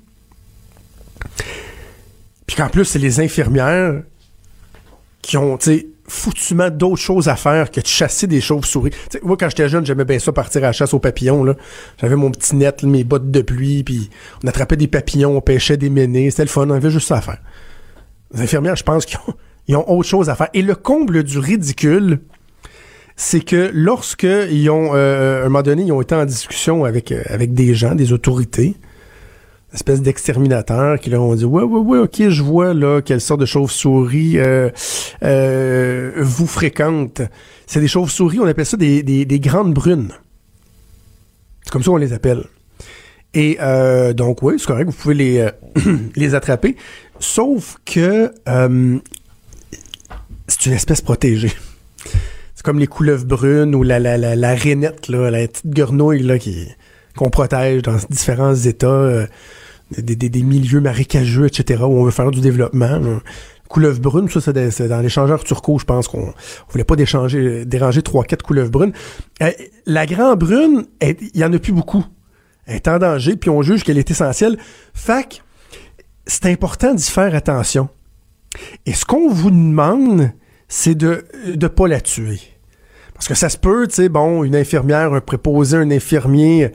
[2.46, 4.02] Puis qu'en plus, c'est les infirmières
[5.20, 8.90] qui ont, tu sais, foutument d'autres choses à faire que de chasser des chauves-souris.
[9.22, 11.54] moi, quand j'étais jeune, j'aimais bien ça partir à la chasse aux papillons.
[12.00, 14.10] J'avais mon petit net, mes bottes de pluie, puis
[14.44, 16.30] on attrapait des papillons, on pêchait des ménées.
[16.30, 17.38] C'était le fun, on avait juste ça à faire.
[18.34, 20.48] Les infirmières, je pense qu'ils ont, autre chose à faire.
[20.54, 22.20] Et le comble du ridicule,
[23.14, 27.12] c'est que lorsque ils ont, euh, un moment donné, ils ont été en discussion avec,
[27.12, 28.74] euh, avec des gens, des autorités,
[29.72, 33.40] espèce d'exterminateur qui leur ont dit ouais ouais ouais ok je vois là quelle sorte
[33.40, 34.70] de chauve-souris euh,
[35.22, 37.22] euh, vous fréquente.
[37.66, 40.12] C'est des chauves-souris on appelle ça des, des, grandes brunes.
[41.64, 42.44] C'est comme ça qu'on les appelle.
[43.34, 45.48] Et euh, donc oui c'est correct vous pouvez les
[46.16, 46.76] les attraper.
[47.18, 48.32] Sauf que
[50.48, 51.52] c'est une espèce protégée.
[52.54, 56.22] C'est comme les couleuvres brunes ou la la la, la rainette là la petite grenouille
[56.22, 56.68] là qui
[57.16, 59.26] qu'on protège dans différents états
[59.98, 63.00] des, milieux marécageux, etc., où on veut faire du développement.
[63.68, 66.34] Couleuvre brune, ça, c'est dans l'échangeur turco, je pense qu'on
[66.68, 68.92] voulait pas déranger 3-4 couleuvres brunes.
[69.42, 69.50] Euh,
[69.86, 72.04] la grande brune, il y en a plus beaucoup.
[72.66, 74.58] Elle est en danger, puis on juge qu'elle est essentielle.
[74.94, 75.42] Fac,
[76.26, 77.88] c'est important d'y faire attention.
[78.86, 80.30] Et ce qu'on vous demande,
[80.68, 82.40] c'est de ne pas la tuer.
[83.14, 86.72] Parce que ça se peut, tu sais, bon, une infirmière, un préposé, un infirmier,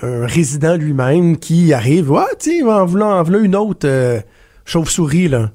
[0.00, 4.20] un résident lui-même qui arrive, ouais, tu en voulant, en voulant une autre euh,
[4.64, 5.52] chauve-souris, là,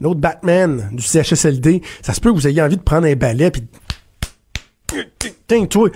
[0.00, 3.16] une autre Batman du CHSLD, ça se peut que vous ayez envie de prendre un
[3.16, 3.66] balai, puis...
[5.68, 5.90] toi...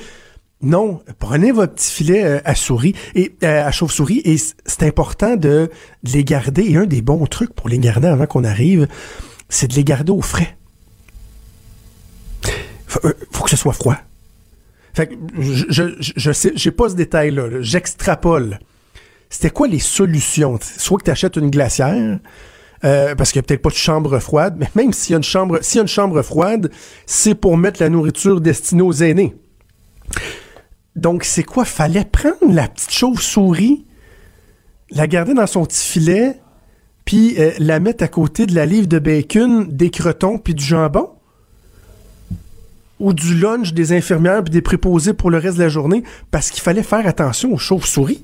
[0.62, 5.36] Non, prenez votre petit filet euh, à souris et euh, à chauve-souris et c'est important
[5.36, 5.70] de
[6.04, 6.62] les garder.
[6.62, 8.88] Et un des bons trucs pour les garder avant qu'on arrive,
[9.50, 10.56] c'est de les garder au frais.
[12.86, 13.98] Faut que ce soit froid.
[14.94, 17.60] Fait que je, je, sais, j'ai pas ce détail-là.
[17.60, 18.60] J'extrapole.
[19.28, 20.58] C'était quoi les solutions?
[20.62, 22.20] Soit que tu achètes une glacière,
[22.84, 25.16] euh, parce qu'il n'y a peut-être pas de chambre froide, mais même s'il y a
[25.16, 26.70] une chambre, s'il y a une chambre froide,
[27.06, 29.34] c'est pour mettre la nourriture destinée aux aînés.
[30.94, 31.64] Donc, c'est quoi?
[31.64, 33.84] Fallait prendre la petite chauve-souris,
[34.90, 36.40] la garder dans son petit filet,
[37.04, 40.64] puis euh, la mettre à côté de la livre de bacon, des crotons, puis du
[40.64, 41.13] jambon?
[43.00, 46.50] Ou du lunch des infirmières puis des préposés pour le reste de la journée parce
[46.50, 48.22] qu'il fallait faire attention aux chauves-souris.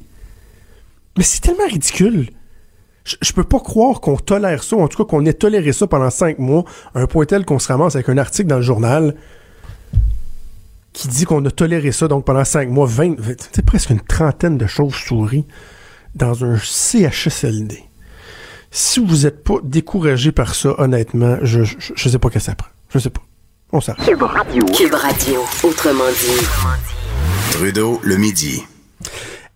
[1.17, 2.31] Mais c'est tellement ridicule.
[3.05, 6.11] Je, peux pas croire qu'on tolère ça, en tout cas qu'on ait toléré ça pendant
[6.11, 9.17] cinq mois, un point tel qu'on se ramasse avec un article dans le journal
[10.93, 13.17] qui dit qu'on a toléré ça donc pendant cinq mois, 20,
[13.53, 15.47] c'est presque une trentaine de chauves-souris
[16.15, 17.83] dans un CHSLD.
[18.71, 22.55] Si vous n'êtes pas découragé par ça, honnêtement, je, je sais pas ce que ça
[22.55, 22.69] prend.
[22.91, 23.23] Je sais pas.
[23.73, 24.05] On s'arrête.
[24.05, 24.65] Cube Radio.
[24.67, 26.47] Cube Radio, autrement dit.
[27.53, 28.65] Trudeau, le midi.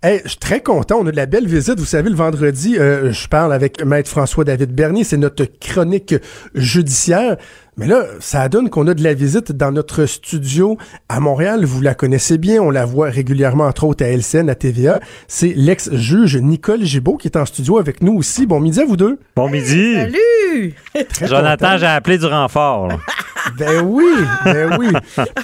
[0.03, 0.99] Hey, je suis très content.
[1.01, 1.79] On a de la belle visite.
[1.79, 5.03] Vous savez, le vendredi, euh, je parle avec Maître François-David Bernier.
[5.03, 6.15] C'est notre chronique
[6.55, 7.39] judiciaire.
[7.77, 11.65] Mais là, ça donne qu'on a de la visite dans notre studio à Montréal.
[11.65, 12.63] Vous la connaissez bien.
[12.63, 15.01] On la voit régulièrement, entre autres, à LCN, à TVA.
[15.27, 18.47] C'est l'ex-juge Nicole Gibault qui est en studio avec nous aussi.
[18.47, 19.19] Bon midi à vous deux.
[19.35, 19.95] Bon midi.
[19.95, 20.75] Salut!
[21.23, 22.89] Jonathan, j'ai appelé du renfort.
[23.59, 24.07] ben oui,
[24.45, 24.89] ben oui.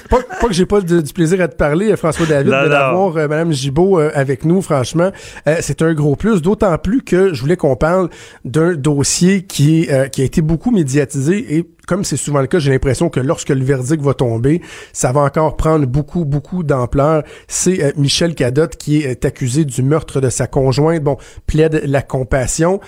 [0.08, 3.52] Pas, que j'ai pas du plaisir à te parler, François David, de d'avoir euh, Mme
[3.52, 5.10] Gibault euh, avec nous, franchement.
[5.46, 8.08] Euh, c'est un gros plus, d'autant plus que je voulais qu'on parle
[8.44, 12.70] d'un dossier qui, qui a été beaucoup médiatisé et comme c'est souvent le cas, j'ai
[12.70, 17.24] l'impression que lorsque le verdict va tomber, ça va encore prendre beaucoup, beaucoup d'ampleur.
[17.48, 21.02] C'est euh, Michel Cadotte qui est accusé du meurtre de sa conjointe.
[21.02, 21.16] Bon,
[21.48, 22.78] plaide la compassion.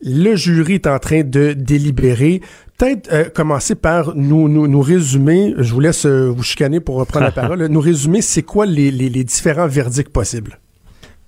[0.00, 2.42] Le jury est en train de délibérer.
[2.78, 6.94] Peut-être euh, commencer par nous, nous, nous, résumer, je vous laisse euh, vous chicaner pour
[6.94, 10.60] reprendre la parole, nous résumer c'est quoi les, les, les différents verdicts possibles?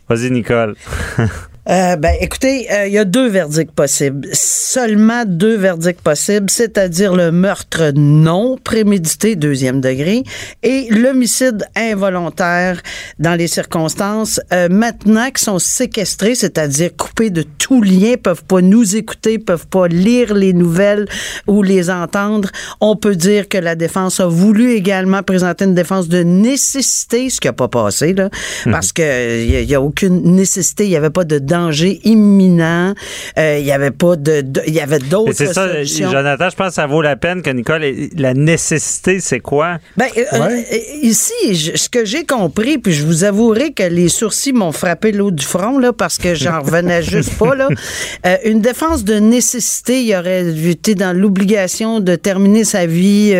[0.08, 0.76] Vas-y, Nicole.
[1.68, 4.28] Euh, ben, écoutez, euh, il y a deux verdicts possibles.
[4.32, 10.22] Seulement deux verdicts possibles, c'est-à-dire le meurtre non prémédité, deuxième degré,
[10.62, 12.80] et l'homicide involontaire
[13.18, 18.60] dans les circonstances, euh, maintenant qu'ils sont séquestrés, c'est-à-dire coupés de tout lien, peuvent pas
[18.60, 21.08] nous écouter, peuvent pas lire les nouvelles
[21.48, 22.50] ou les entendre.
[22.80, 27.40] On peut dire que la défense a voulu également présenter une défense de nécessité, ce
[27.40, 28.30] qui a pas passé, là,
[28.66, 28.72] mhm.
[28.72, 32.94] parce que il y, a aucune nécessité, il y avait pas de danger imminent.
[33.38, 36.68] Euh, il y avait pas de, il y avait d'autres C'est ça, Jonathan, je pense
[36.68, 37.84] que ça vaut la peine que Nicole,
[38.16, 39.78] la nécessité, c'est quoi?
[39.96, 40.62] Ben, euh, euh,
[41.02, 45.30] ici, ce que j'ai compris, puis je vous avouerai que les sourcils m'ont frappé l'eau
[45.30, 47.68] du front, là, parce que j'en revenais juste pas, là.
[48.44, 53.34] une défense de nécessité, il aurait été dans l'obligation de terminer sa vie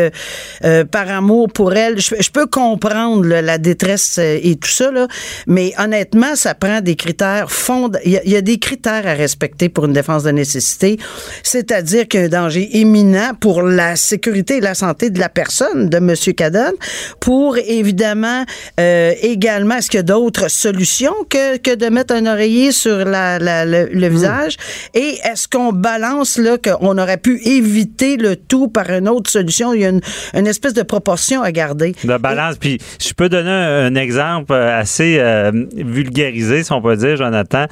[0.90, 1.98] par amour pour elle.
[2.00, 5.06] Je, peux comprendre la détresse et tout ça, là,
[5.46, 9.86] mais honnêtement, ça prend des critères fondamentaux il y, a des critères à respecter pour
[9.86, 10.96] une défense de nécessité,
[11.42, 15.28] c'est-à-dire qu'il y a un danger imminent pour la sécurité et la santé de la
[15.28, 16.14] personne, de M.
[16.36, 16.72] Cadon,
[17.20, 18.44] pour évidemment
[18.78, 23.04] euh, également, est-ce qu'il y a d'autres solutions que, que de mettre un oreiller sur
[23.04, 24.08] la, le, hmm.
[24.08, 24.56] visage?
[24.94, 29.74] Et est-ce qu'on balance là qu'on aurait pu éviter le tout par une autre solution?
[29.74, 30.00] Il y a une,
[30.34, 31.94] une espèce de proportion à garder.
[32.04, 32.56] De balance.
[32.56, 37.66] Puis je peux donner un, exemple assez euh, vulgarisé, si on peut dire, Jonathan.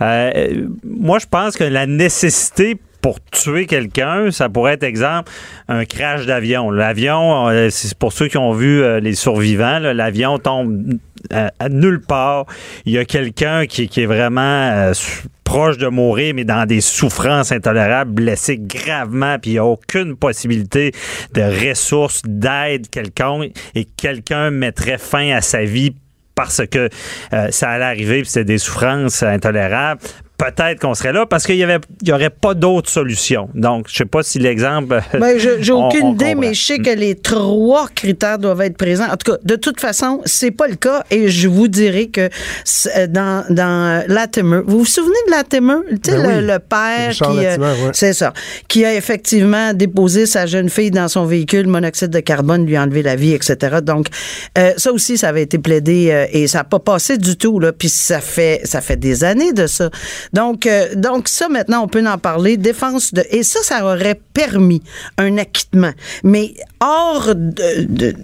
[0.00, 5.32] Euh, moi, je pense que la nécessité pour tuer quelqu'un, ça pourrait être exemple
[5.68, 6.70] un crash d'avion.
[6.70, 10.98] L'avion, euh, c'est pour ceux qui ont vu euh, les survivants, l'avion tombe
[11.30, 12.46] à, nulle part.
[12.84, 14.92] Il y a quelqu'un qui, est vraiment
[15.44, 20.14] proche de mourir, mais dans des souffrances intolérables, blessé gravement, puis il n'y a aucune
[20.14, 20.92] possibilité
[21.34, 23.40] de ressources, d'aide quelqu'un,
[23.74, 25.94] et quelqu'un mettrait fin à sa vie
[26.40, 26.88] parce que
[27.34, 30.00] euh, ça allait arriver, puis c'était des souffrances intolérables
[30.40, 33.48] peut-être qu'on serait là parce qu'il y avait, il y aurait pas d'autre solution.
[33.54, 35.00] Donc, je sais pas si l'exemple.
[35.20, 36.40] Ben, je- j'ai aucune on idée, comprend.
[36.40, 39.04] mais je sais que les trois critères doivent être présents.
[39.10, 42.28] En tout cas, de toute façon, c'est pas le cas et je vous dirai que
[42.64, 45.74] c'est- dans, dans Latimer, vous vous souvenez de Latimer?
[46.02, 46.46] Tu sais, Ben le, oui.
[46.52, 47.46] le père Richard qui.
[47.46, 47.90] euh, ouais.
[47.92, 48.32] C'est ça.
[48.68, 52.82] Qui a effectivement déposé sa jeune fille dans son véhicule, monoxyde de carbone, lui a
[52.82, 53.76] enlevé la vie, etc.
[53.82, 54.06] Donc,
[54.58, 57.60] euh, ça aussi, ça avait été plaidé euh, et ça n'a pas passé du tout,
[57.60, 57.72] là.
[57.72, 59.90] Puis ça fait, ça fait des années de ça.
[60.32, 62.56] Donc, euh, donc ça, maintenant, on peut en parler.
[62.56, 63.22] Défense de.
[63.30, 64.82] Et ça, ça aurait permis
[65.18, 65.92] un acquittement.
[66.24, 68.14] Mais hors de, de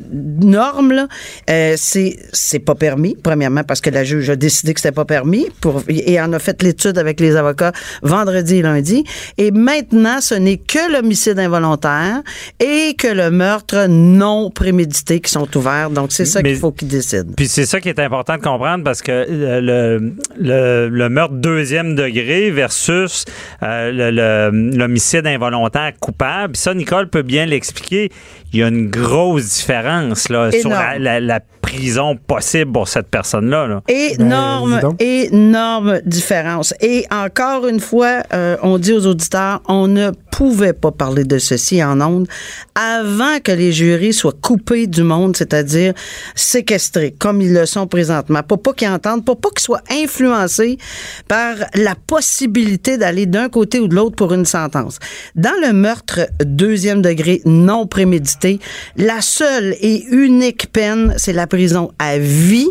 [0.41, 1.09] normes, là,
[1.51, 5.05] euh, c'est, c'est pas permis, premièrement, parce que la juge a décidé que c'était pas
[5.05, 9.05] permis pour, et en a fait l'étude avec les avocats vendredi et lundi.
[9.37, 12.23] Et maintenant, ce n'est que l'homicide involontaire
[12.61, 15.91] et que le meurtre non prémédité qui sont ouverts.
[15.91, 17.33] Donc, c'est ça Mais- qu'il faut qu'ils décident.
[17.37, 21.35] Puis c'est ça qui est important de comprendre parce que euh, le, le, le meurtre
[21.35, 23.25] deuxième degré versus
[23.63, 28.11] euh, l'homicide involontaire coupable, ça, Nicole peut bien l'expliquer.
[28.53, 33.67] Il y a une grosse différence là, sur la- la prison possible pour cette personne-là.
[33.67, 33.83] là.
[33.89, 35.03] Énorme, Ben, donc.
[35.03, 36.73] énorme différence.
[36.81, 41.39] Et encore une fois, euh, on dit aux auditeurs, on ne pouvait pas parler de
[41.39, 42.29] ceci en ondes
[42.77, 45.93] avant que les jurys soient coupés du monde, c'est-à-dire
[46.37, 48.43] séquestrés, comme ils le sont présentement.
[48.45, 50.79] Pour pas qu'ils entendent, pour pas qu'ils soient influencés
[51.27, 54.99] par la possibilité d'aller d'un côté ou de l'autre pour une sentence.
[55.35, 58.61] Dans le meurtre deuxième degré non prémédité,
[58.97, 62.69] la seule et unique peine, c'est la prison à vie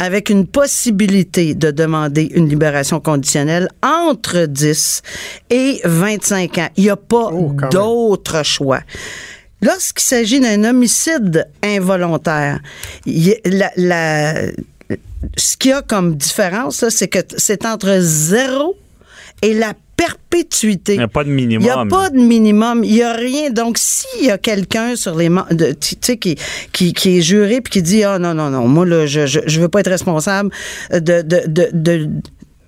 [0.00, 5.02] avec une possibilité de demander une libération conditionnelle entre 10
[5.50, 6.68] et 25 ans.
[6.76, 8.80] Il n'y a pas Oh, d'autre choix.
[9.62, 12.60] Lorsqu'il s'agit d'un homicide involontaire,
[13.44, 14.34] la- la-
[15.36, 18.76] ce qu'il y a comme différence, c'est que c'est entre zéro
[19.42, 20.94] et la perpétuité.
[20.94, 21.62] Il n'y a pas de Il minimum.
[21.64, 23.50] n'y a pas de minimum, il n'y a rien.
[23.50, 26.36] Donc, s'il y a quelqu'un sur les mem- de- tu sais qui,
[26.72, 29.60] qui, qui est juré puis qui dit ah non non non, moi là je je
[29.60, 30.50] veux pas être responsable
[30.92, 32.10] de de de, de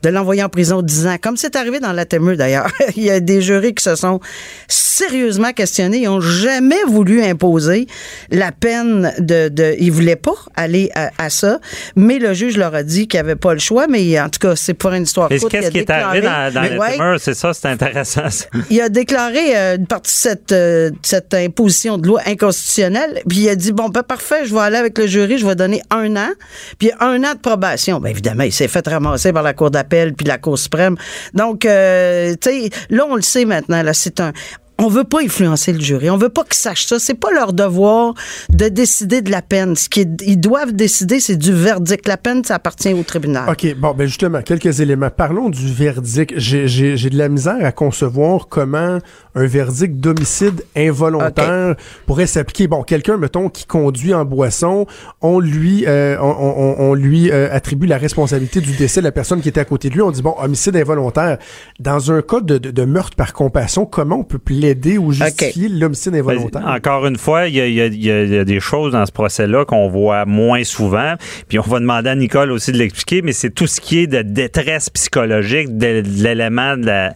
[0.03, 2.71] de l'envoyer en prison 10 ans, comme c'est arrivé dans la Témeux d'ailleurs.
[2.97, 4.21] Il y a des jurés qui se sont
[4.69, 5.99] sérieusement questionnés.
[5.99, 7.87] Ils n'ont jamais voulu imposer
[8.31, 9.49] la peine de...
[9.49, 11.59] de ils voulaient pas aller à, à ça,
[11.97, 13.87] mais le juge leur a dit qu'il n'y avait pas le choix.
[13.89, 15.53] Mais en tout cas, c'est pour une histoire Mais courte.
[15.53, 17.21] qu'est-ce qui est arrivé dans, le ouais, tumeur?
[17.21, 18.31] C'est ça, c'est intéressant.
[18.31, 18.47] ça.
[18.71, 23.41] il a déclaré euh, une partie de cette, euh, cette imposition de loi inconstitutionnelle, puis
[23.41, 25.83] il a dit bon ben parfait, je vais aller avec le jury, je vais donner
[25.91, 26.31] un an,
[26.79, 28.01] puis un an de probation.
[28.01, 30.97] Ben évidemment, il s'est fait ramasser par la Cour d'appel puis la Cour suprême.
[31.35, 34.33] Donc, euh, tu sais, là on le sait maintenant, là c'est un
[34.81, 36.09] on veut pas influencer le jury.
[36.11, 36.99] On veut pas qu'ils sachent ça.
[36.99, 38.15] C'est pas leur devoir
[38.51, 39.75] de décider de la peine.
[39.77, 42.07] Ce qu'ils ils doivent décider, c'est du verdict.
[42.07, 43.49] La peine, ça appartient au tribunal.
[43.51, 45.11] OK, bon, ben justement, quelques éléments.
[45.11, 46.35] Parlons du verdict.
[46.37, 46.67] J'ai-
[47.09, 48.99] de la misère à concevoir comment
[49.35, 51.75] un verdict d'homicide involontaire
[52.07, 52.67] pourrait s'appliquer.
[52.69, 54.87] Bon, quelqu'un, mettons, qui conduit en boisson,
[55.21, 59.13] on lui, euh, on, on- on lui euh, attribue la responsabilité du décès de la
[59.13, 60.03] personne qui était à côté de lui.
[60.03, 61.39] On dit, bon, homicide involontaire.
[61.81, 64.68] Dans un cas de, de- de meurtre par compassion, comment on peut plaider
[64.99, 66.67] ou justifier l'homicide involontaire?
[66.67, 69.89] Encore une fois, il y a, y y y des choses dans ce procès-là qu'on
[69.89, 71.15] voit moins souvent.
[71.49, 74.07] Puis on va demander à Nicole aussi de l'expliquer, mais c'est tout ce qui est
[74.07, 77.15] de détresse psychologique, de, de l'élément de la-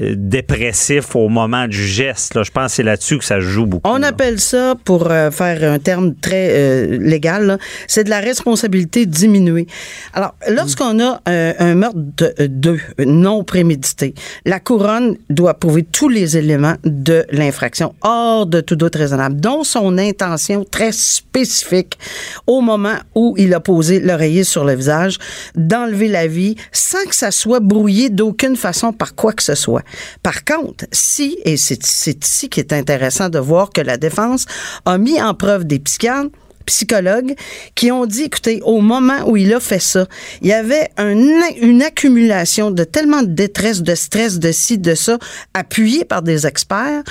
[0.00, 2.34] euh, dépressif au moment du geste.
[2.34, 2.42] là.
[2.42, 3.88] Je pense que c'est là-dessus que ça se joue beaucoup.
[3.90, 4.08] On là.
[4.08, 9.66] appelle ça, pour euh, faire un terme très euh, légal, c'est de la responsabilité diminuée.
[10.14, 16.08] Alors, lorsqu'on a euh, un meurtre de, de non prémédité, la couronne doit prouver tous
[16.08, 21.98] les éléments de l'infraction hors de tout doute raisonnable, dont son intention très spécifique
[22.46, 25.18] au moment où il a posé l'oreiller sur le visage,
[25.54, 29.82] d'enlever la vie sans que ça soit brouillé d'aucune façon par quoi que ce soit.
[30.22, 31.84] Par contre, si, et c'est
[32.24, 34.46] ici qui est intéressant de voir que la défense
[34.84, 36.30] a mis en preuve des psychiatres,
[36.70, 37.34] psychologues
[37.74, 40.06] qui ont dit, écoutez, au moment où il a fait ça,
[40.40, 41.16] il y avait un,
[41.60, 45.18] une accumulation de tellement de détresse, de stress, de ci, de ça,
[45.52, 47.02] appuyé par des experts,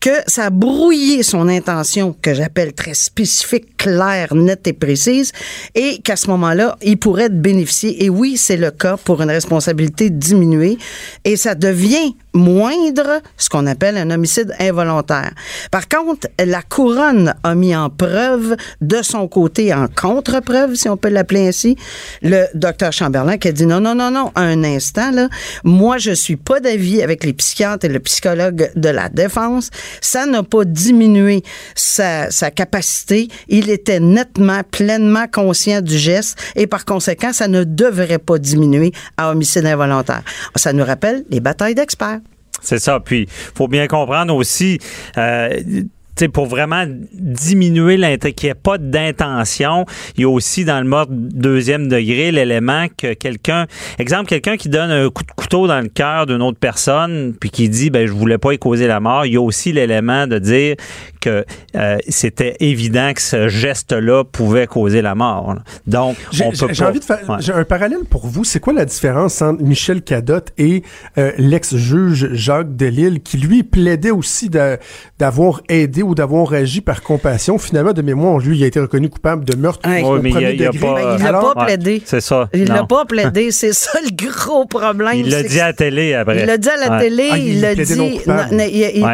[0.00, 5.32] que ça a brouillé son intention, que j'appelle très spécifique, claire, nette et précise,
[5.74, 8.04] et qu'à ce moment-là, il pourrait bénéficier.
[8.04, 10.76] Et oui, c'est le cas pour une responsabilité diminuée,
[11.24, 15.32] et ça devient moindre, ce qu'on appelle un homicide involontaire.
[15.70, 20.96] Par contre, la couronne a mis en preuve de son côté, en contre-preuve, si on
[20.96, 21.76] peut l'appeler ainsi,
[22.22, 25.28] le docteur Chamberlain qui a dit non, non, non, non, un instant, là,
[25.64, 29.70] moi, je suis pas d'avis avec les psychiatres et le psychologue de la défense.
[30.00, 31.42] Ça n'a pas diminué
[31.74, 33.28] sa, sa capacité.
[33.48, 38.92] Il était nettement, pleinement conscient du geste et par conséquent, ça ne devrait pas diminuer
[39.16, 40.22] à homicide involontaire.
[40.54, 42.20] Ça nous rappelle les batailles d'experts.
[42.62, 43.00] C'est ça.
[43.00, 44.78] Puis, faut bien comprendre aussi,
[45.18, 45.50] euh,
[46.32, 49.84] pour vraiment diminuer qu'il n'y ait pas d'intention,
[50.16, 53.66] il y a aussi dans le mode deuxième degré l'élément que quelqu'un,
[53.98, 57.50] exemple, quelqu'un qui donne un coup de couteau dans le cœur d'une autre personne, puis
[57.50, 60.26] qui dit, ben je voulais pas y causer la mort, il y a aussi l'élément
[60.26, 60.76] de dire
[61.26, 65.56] que euh, c'était évident que ce geste-là pouvait causer la mort.
[65.86, 68.44] Donc, j'ai envie de faire j'ai un parallèle pour vous.
[68.44, 70.84] C'est quoi la différence entre Michel Cadotte et
[71.18, 74.48] euh, l'ex-juge Jacques Delille, qui lui plaidait aussi
[75.18, 77.58] d'avoir aidé ou d'avoir agi par compassion?
[77.58, 81.16] Finalement, de mémoire, lui, il a été reconnu coupable de meurtre au premier il degré.
[81.18, 82.02] il l'a pas plaidé.
[82.04, 82.48] C'est ça.
[82.54, 83.50] Il l'a pas plaidé.
[83.56, 85.16] C'est ça le gros problème.
[85.16, 86.40] Il l'a dit à la télé après.
[86.40, 87.28] Il l'a dit à la télé.
[87.32, 88.20] Ah, il l'a dit.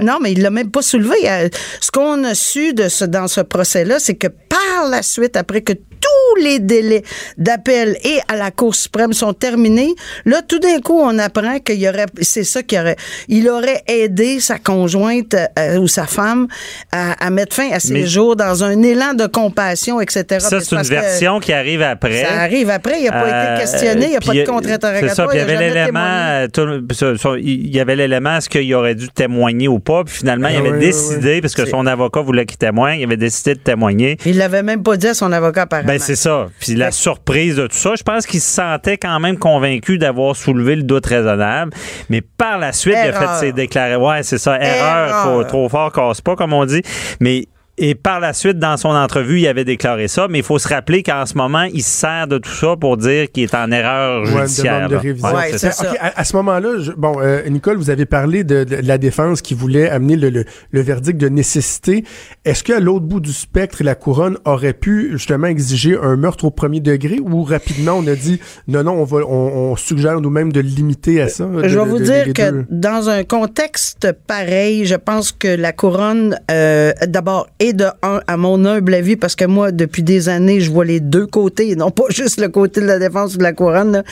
[0.02, 1.16] Non, mais il l'a même pas soulevé.
[1.26, 1.48] Euh,
[1.80, 5.62] ce qu'on a su de ce, dans ce procès-là, c'est que par la suite, après
[5.62, 7.02] que tous les délais
[7.38, 9.94] d'appel et à la Cour suprême sont terminés.
[10.24, 12.96] Là, tout d'un coup, on apprend qu'il y aurait, c'est ça qu'il aurait,
[13.28, 16.48] il aurait aidé sa conjointe euh, ou sa femme
[16.90, 20.24] à, mettre fin à ses jours dans un élan de compassion, etc.
[20.40, 22.24] Ça, c'est une version qui arrive après.
[22.24, 23.00] Ça arrive après.
[23.00, 24.06] Il n'a pas été euh, questionné.
[24.06, 25.34] Il n'y a pas de contre-interrogatoire.
[25.34, 26.46] Il y avait l'élément,
[27.38, 30.04] il y avait l'élément, est-ce qu'il aurait dû témoigner ou pas?
[30.04, 33.16] Puis finalement, il ah avait décidé, parce que son avocat voulait qu'il témoigne, il avait
[33.16, 34.16] décidé de témoigner.
[34.24, 36.48] Il l'avait même pas dit à son avocat, par ben, c'est ça.
[36.60, 40.36] Puis la surprise de tout ça, je pense qu'il se sentait quand même convaincu d'avoir
[40.36, 41.72] soulevé le doute raisonnable.
[42.08, 44.06] Mais par la suite, il a fait ses déclarations.
[44.06, 44.58] Ouais, c'est ça.
[44.60, 45.46] Erreur.
[45.46, 46.82] trop fort casse pas, comme on dit.
[47.20, 47.46] Mais
[47.78, 50.68] et par la suite, dans son entrevue, il avait déclaré ça, mais il faut se
[50.68, 53.70] rappeler qu'en ce moment, il se sert de tout ça pour dire qu'il est en
[53.70, 54.90] erreur judiciaire.
[54.92, 55.90] Ouais, c'est ça.
[55.98, 56.68] à, ce moment-là,
[56.98, 61.18] bon, euh, Nicole, vous avez parlé de, la défense qui voulait amener le, le, verdict
[61.18, 62.04] de nécessité.
[62.44, 66.50] Est-ce qu'à l'autre bout du spectre, la couronne aurait pu justement exiger un meurtre au
[66.50, 70.60] premier degré ou rapidement on a dit non, non, on, va, on, suggère nous-mêmes de
[70.60, 71.48] limiter à ça?
[71.64, 76.92] je vais vous dire que dans un contexte pareil, je pense que la couronne, euh,
[77.06, 80.68] d'abord, et de un, à mon humble avis, parce que moi, depuis des années, je
[80.68, 83.44] vois les deux côtés, et non pas juste le côté de la défense ou de
[83.44, 84.02] la couronne.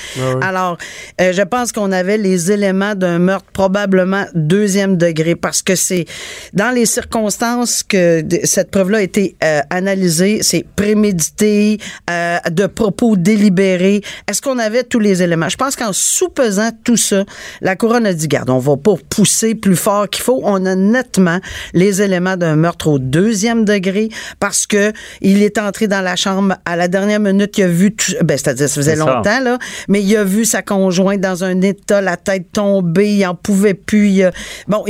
[0.40, 0.78] Alors,
[1.20, 6.04] euh, je pense qu'on avait les éléments d'un meurtre probablement deuxième degré, parce que c'est
[6.52, 11.78] dans les circonstances que cette preuve-là a été euh, analysée, c'est prémédité,
[12.08, 14.00] euh, de propos délibérés.
[14.28, 15.48] Est-ce qu'on avait tous les éléments?
[15.48, 17.24] Je pense qu'en sous-pesant tout ça,
[17.62, 20.40] la couronne a dit, garde, on va pas pousser plus fort qu'il faut.
[20.44, 21.40] On a nettement
[21.74, 26.56] les éléments d'un meurtre au deuxième degré parce que il est entré dans la chambre
[26.64, 30.16] à la dernière minute, il a vu, ben, c'est-à-dire ça faisait longtemps, là, mais il
[30.16, 34.22] a vu sa conjointe dans un état, la tête tombée, il en pouvait plus.
[34.68, 34.84] bon,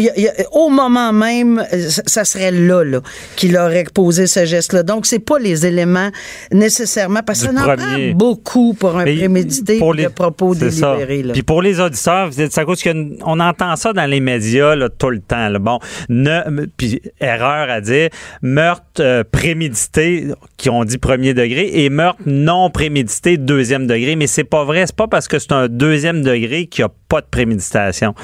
[0.53, 1.65] au moment même,
[2.07, 3.01] ça serait là, là
[3.37, 4.83] qu'il aurait posé ce geste-là.
[4.83, 6.11] Donc, c'est pas les éléments
[6.53, 11.25] nécessairement, parce que ça en beaucoup pour un prémédité pour les, de propos délibérés.
[11.33, 15.21] Puis pour les auditeurs, ça cause qu'on entend ça dans les médias là, tout le
[15.21, 15.49] temps.
[15.49, 15.59] Là.
[15.59, 15.79] Bon,
[16.09, 18.11] ne, puis erreur à dire,
[18.43, 24.17] meurtre euh, prémédité, qui ont dit premier degré, et meurtre non prémédité, deuxième degré.
[24.17, 24.87] Mais c'est pas vrai.
[24.87, 28.15] C'est pas parce que c'est un deuxième degré qu'il n'y a pas de préméditation.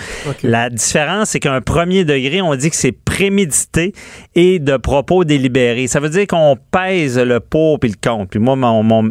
[0.43, 3.93] La différence, c'est qu'un premier degré, on dit que c'est prémédité
[4.35, 5.89] et de propos délibérés.
[5.89, 8.31] Ça veut dire qu'on pèse le pour puis le contre.
[8.31, 9.03] Puis moi, mon,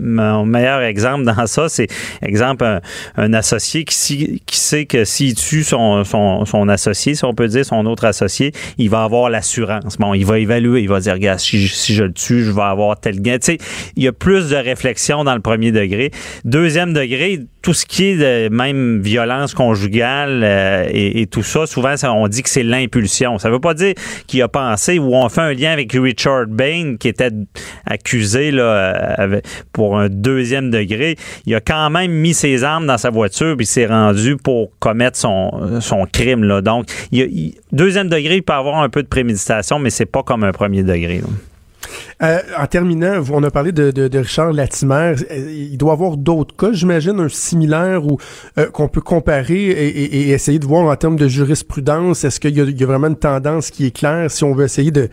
[0.45, 1.87] meilleur exemple dans ça, c'est,
[2.21, 2.79] exemple,
[3.17, 7.47] un, associé qui, qui, sait que s'il tue son, son, son associé, si on peut
[7.47, 9.97] dire son autre associé, il va avoir l'assurance.
[9.97, 12.99] Bon, il va évaluer, il va dire, regarde, si, je le tue, je vais avoir
[12.99, 13.37] tel gain.
[13.37, 13.57] Tu sais,
[13.95, 16.11] il y a plus de réflexion dans le premier degré.
[16.43, 21.95] Deuxième degré, tout ce qui est de même violence conjugale euh, et, tout ça, souvent,
[22.03, 23.39] on dit que c'est l'impulsion.
[23.39, 23.95] Ça veut pas dire
[24.27, 27.31] qu'il a pensé ou on fait un lien avec Richard Bain qui était
[27.87, 29.41] accusé là, euh,
[29.73, 31.15] pour un deuxième degré.
[31.47, 35.17] Il a quand même mis ses armes dans sa voiture puis s'est rendu pour commettre
[35.17, 36.43] son, son crime.
[36.43, 36.61] Là.
[36.61, 40.43] Donc, il, deuxième degré, il peut avoir un peu de préméditation, mais c'est pas comme
[40.43, 41.23] un premier degré.
[42.23, 45.15] Euh, en terminant, on a parlé de, Richard Latimer.
[45.31, 48.17] Euh, il doit y avoir d'autres cas, j'imagine, un similaire ou
[48.57, 52.23] euh, qu'on peut comparer et, essayer de voir en termes de jurisprudence.
[52.23, 55.09] Est-ce qu'il y, a vraiment une tendance qui est claire si on veut essayer de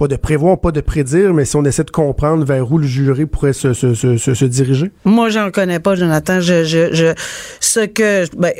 [0.00, 2.86] pas de prévoir, pas de prédire, mais si on essaie de comprendre vers où le
[2.86, 4.90] jury pourrait se, se, se, se diriger?
[5.04, 6.40] Moi, j'en connais pas, Jonathan.
[6.40, 7.12] Je, je, je
[7.60, 8.50] ce que, ben,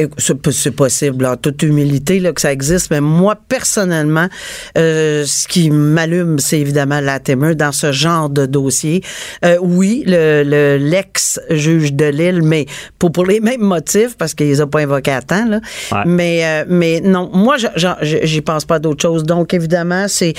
[0.51, 4.29] c'est possible, en toute humilité, là, que ça existe, mais moi, personnellement,
[4.77, 9.03] euh, ce qui m'allume, c'est évidemment Latimer dans ce genre de dossier.
[9.43, 12.67] Euh, oui, le, l'ex-juge de Lille, mais
[12.99, 15.61] pour, pour les mêmes motifs, parce qu'ils les ont pas invoqués à temps, là.
[16.05, 17.57] Mais, euh, mais non, moi,
[18.03, 19.25] j'y pense pas d'autre chose.
[19.25, 20.35] Donc, évidemment, c'est,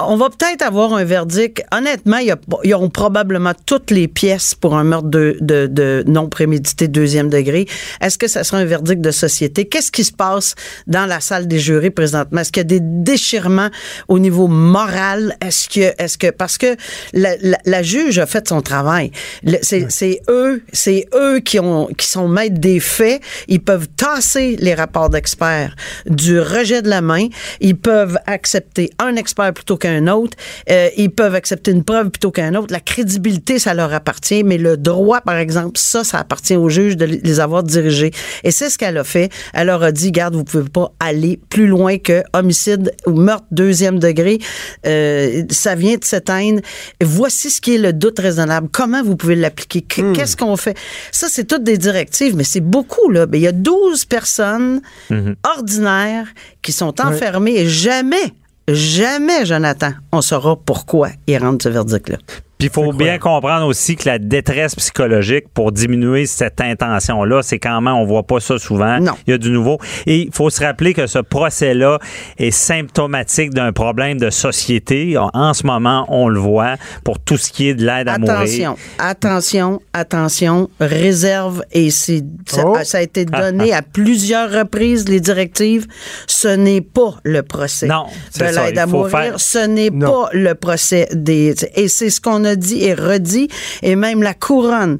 [0.00, 1.62] on va peut-être avoir un verdict.
[1.72, 6.88] Honnêtement, ils ont probablement toutes les pièces pour un meurtre de, de, de non prémédité
[6.88, 7.66] deuxième degré.
[8.00, 9.66] Est-ce que ça sera un verdict de société?
[9.66, 10.54] Qu'est-ce qui se passe
[10.86, 12.40] dans la salle des jurés présentement?
[12.40, 13.70] Est-ce qu'il y a des déchirements
[14.08, 15.36] au niveau moral?
[15.40, 16.76] Est-ce que, est-ce que, parce que
[17.12, 17.34] la,
[17.64, 19.10] la, juge a fait son travail.
[19.62, 23.22] C'est eux, c'est eux qui ont, qui sont maîtres des faits.
[23.48, 27.28] Ils peuvent tasser les rapports d'experts du rejet de la main.
[27.60, 30.36] Ils peuvent accepter un expert plutôt qu'un autre.
[30.70, 32.72] Euh, ils peuvent accepter une preuve plutôt qu'un autre.
[32.72, 36.96] La crédibilité, ça leur appartient, mais le droit, par exemple, ça, ça appartient au juge
[36.96, 38.12] de les avoir dirigés.
[38.42, 39.30] Et c'est ce qu'elle a fait.
[39.52, 43.46] Elle leur a dit, garde, vous pouvez pas aller plus loin que homicide ou meurtre
[43.50, 44.38] deuxième degré.
[44.86, 46.60] Euh, ça vient de s'éteindre.
[47.02, 48.68] Voici ce qui est le doute raisonnable.
[48.72, 49.84] Comment vous pouvez l'appliquer?
[49.96, 50.12] Hmm.
[50.12, 50.76] Qu'est-ce qu'on fait?
[51.12, 53.26] Ça, c'est toutes des directives, mais c'est beaucoup, là.
[53.32, 54.80] il y a 12 personnes
[55.10, 55.36] mhm.
[55.56, 56.28] ordinaires
[56.62, 58.32] qui sont enfermées et jamais
[58.68, 62.18] jamais, Jonathan, on saura pourquoi ils rendent ce verdict-là.
[62.58, 67.58] Puis il faut bien comprendre aussi que la détresse psychologique pour diminuer cette intention-là, c'est
[67.58, 69.00] quand même, on voit pas ça souvent.
[69.00, 69.12] Non.
[69.26, 69.78] Il y a du nouveau.
[70.06, 71.98] Et il faut se rappeler que ce procès-là
[72.38, 75.16] est symptomatique d'un problème de société.
[75.18, 78.34] En ce moment, on le voit pour tout ce qui est de l'aide à mourir.
[78.34, 82.76] Attention, attention, attention, réserve, et c'est, ça, oh.
[82.76, 85.86] a été donné à plusieurs reprises, les directives.
[86.26, 88.06] Ce n'est pas le procès non,
[88.38, 89.34] de l'aide à mourir.
[89.38, 91.54] Ce n'est pas le procès des...
[91.74, 93.48] Et c'est ce qu'on a dit et redit,
[93.82, 94.98] et même la couronne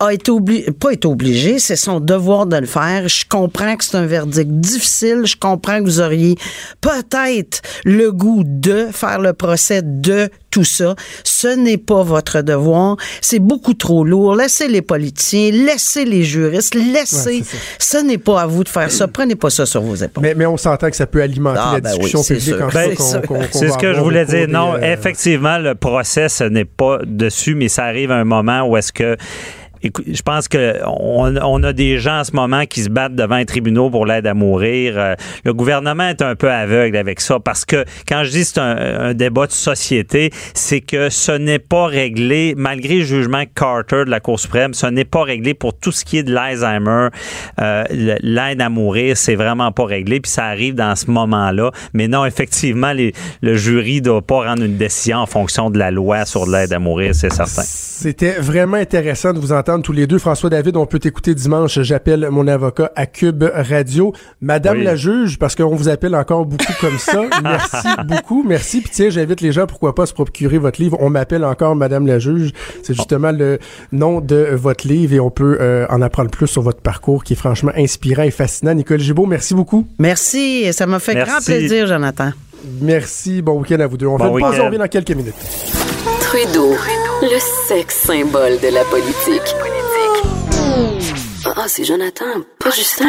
[0.00, 3.08] a été obligé, pas été obligé, c'est son devoir de le faire.
[3.08, 5.22] Je comprends que c'est un verdict difficile.
[5.24, 6.36] Je comprends que vous auriez
[6.80, 10.94] peut-être le goût de faire le procès de tout ça.
[11.24, 12.96] Ce n'est pas votre devoir.
[13.20, 14.36] C'est beaucoup trop lourd.
[14.36, 17.42] Laissez les politiciens, laissez les juristes, laissez.
[17.78, 19.08] ce n'est pas à vous de faire ça.
[19.08, 20.22] Prenez pas ça sur vos épaules.
[20.22, 22.98] Mais, mais on s'entend que ça peut alimenter ah, la ben discussion publique
[23.50, 24.48] C'est ce que je voulais dire.
[24.48, 28.62] Non, euh, effectivement, le procès, ce n'est pas dessus, mais ça arrive à un moment
[28.62, 29.16] où est-ce que
[29.82, 33.46] je pense que on, a des gens en ce moment qui se battent devant les
[33.46, 34.94] tribunaux pour l'aide à mourir.
[34.96, 35.14] Euh,
[35.44, 39.14] le gouvernement est un peu aveugle avec ça parce que quand je dis c'est un,
[39.14, 44.20] débat de société, c'est que ce n'est pas réglé, malgré le jugement Carter de la
[44.20, 47.08] Cour suprême, ce n'est pas réglé pour tout ce qui est de l'Alzheimer.
[47.60, 51.70] Euh, l'aide à mourir, c'est vraiment pas réglé, puis ça arrive dans ce moment-là.
[51.94, 52.92] Mais non, effectivement,
[53.42, 56.78] le jury doit pas rendre une décision en fonction de la loi sur l'aide à
[56.78, 57.62] mourir, c'est certain.
[57.64, 60.18] C'était vraiment intéressant de vous entendre tous les deux.
[60.18, 61.78] François David, on peut t'écouter dimanche.
[61.80, 64.14] J'appelle mon avocat à Cube Radio.
[64.40, 67.22] Madame la juge, parce qu'on vous appelle encore beaucoup comme ça.
[67.42, 68.42] Merci beaucoup.
[68.46, 68.80] Merci.
[68.80, 70.96] Puis tiens, j'invite les gens, pourquoi pas se procurer votre livre.
[71.00, 72.52] On m'appelle encore Madame la juge.
[72.82, 73.58] C'est justement le
[73.92, 77.34] nom de votre livre et on peut euh, en apprendre plus sur votre parcours qui
[77.34, 78.72] est franchement inspirant et fascinant.
[78.72, 79.86] Nicole Gibault, merci beaucoup.
[79.98, 80.72] Merci.
[80.72, 82.30] Ça m'a fait grand plaisir, Jonathan.
[82.80, 83.42] Merci.
[83.42, 84.06] Bon week-end à vous deux.
[84.06, 84.60] On fait une pause.
[84.60, 85.87] On revient dans quelques minutes.
[86.28, 86.74] Trudeau,
[87.22, 89.54] le sexe symbole de la politique.
[91.56, 92.26] Ah, c'est Jonathan,
[92.58, 93.06] pas Justin.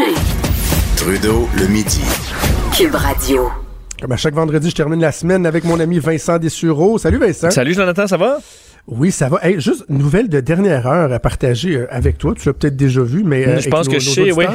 [0.95, 1.99] Trudeau, le midi.
[2.73, 3.49] Cube Radio.
[4.01, 6.97] Comme à chaque vendredi, je termine la semaine avec mon ami Vincent Dessureau.
[6.97, 7.51] Salut Vincent.
[7.51, 8.37] Salut Jonathan, ça va?
[8.91, 9.39] Oui, ça va.
[9.43, 12.33] Hey, juste nouvelle de dernière heure à partager euh, avec toi.
[12.35, 13.47] Tu l'as peut-être déjà vu, mais.
[13.47, 14.45] Euh, je pense que je sais, oui.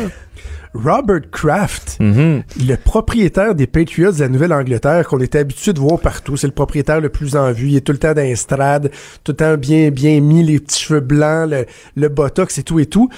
[0.75, 2.43] Robert Kraft, mhm.
[2.67, 6.37] le propriétaire des Patriots de la Nouvelle-Angleterre qu'on était habitué de voir partout.
[6.37, 7.69] C'est le propriétaire le plus en vue.
[7.69, 10.83] Il est tout le temps dans les tout le temps bien, bien mis, les petits
[10.83, 13.09] cheveux blancs, le, le botox et tout et tout.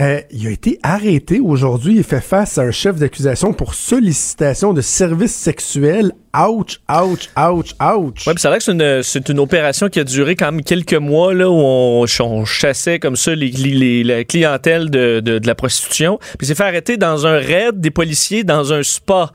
[0.00, 4.72] Euh, il a été arrêté aujourd'hui et fait face à un chef d'accusation pour sollicitation
[4.72, 6.12] de services sexuels.
[6.34, 8.26] Ouch, ouch, ouch, ouch.
[8.26, 8.64] Ouais, c'est vrai que
[9.02, 12.06] c'est une, une opération qui a duré quand même quelques mois là où on,
[12.46, 16.18] chassait comme ça les, les, la clientèle de, de, de la prostitution.
[16.38, 19.30] Puis s'est fait arrêter dans un raid des policiers dans un spa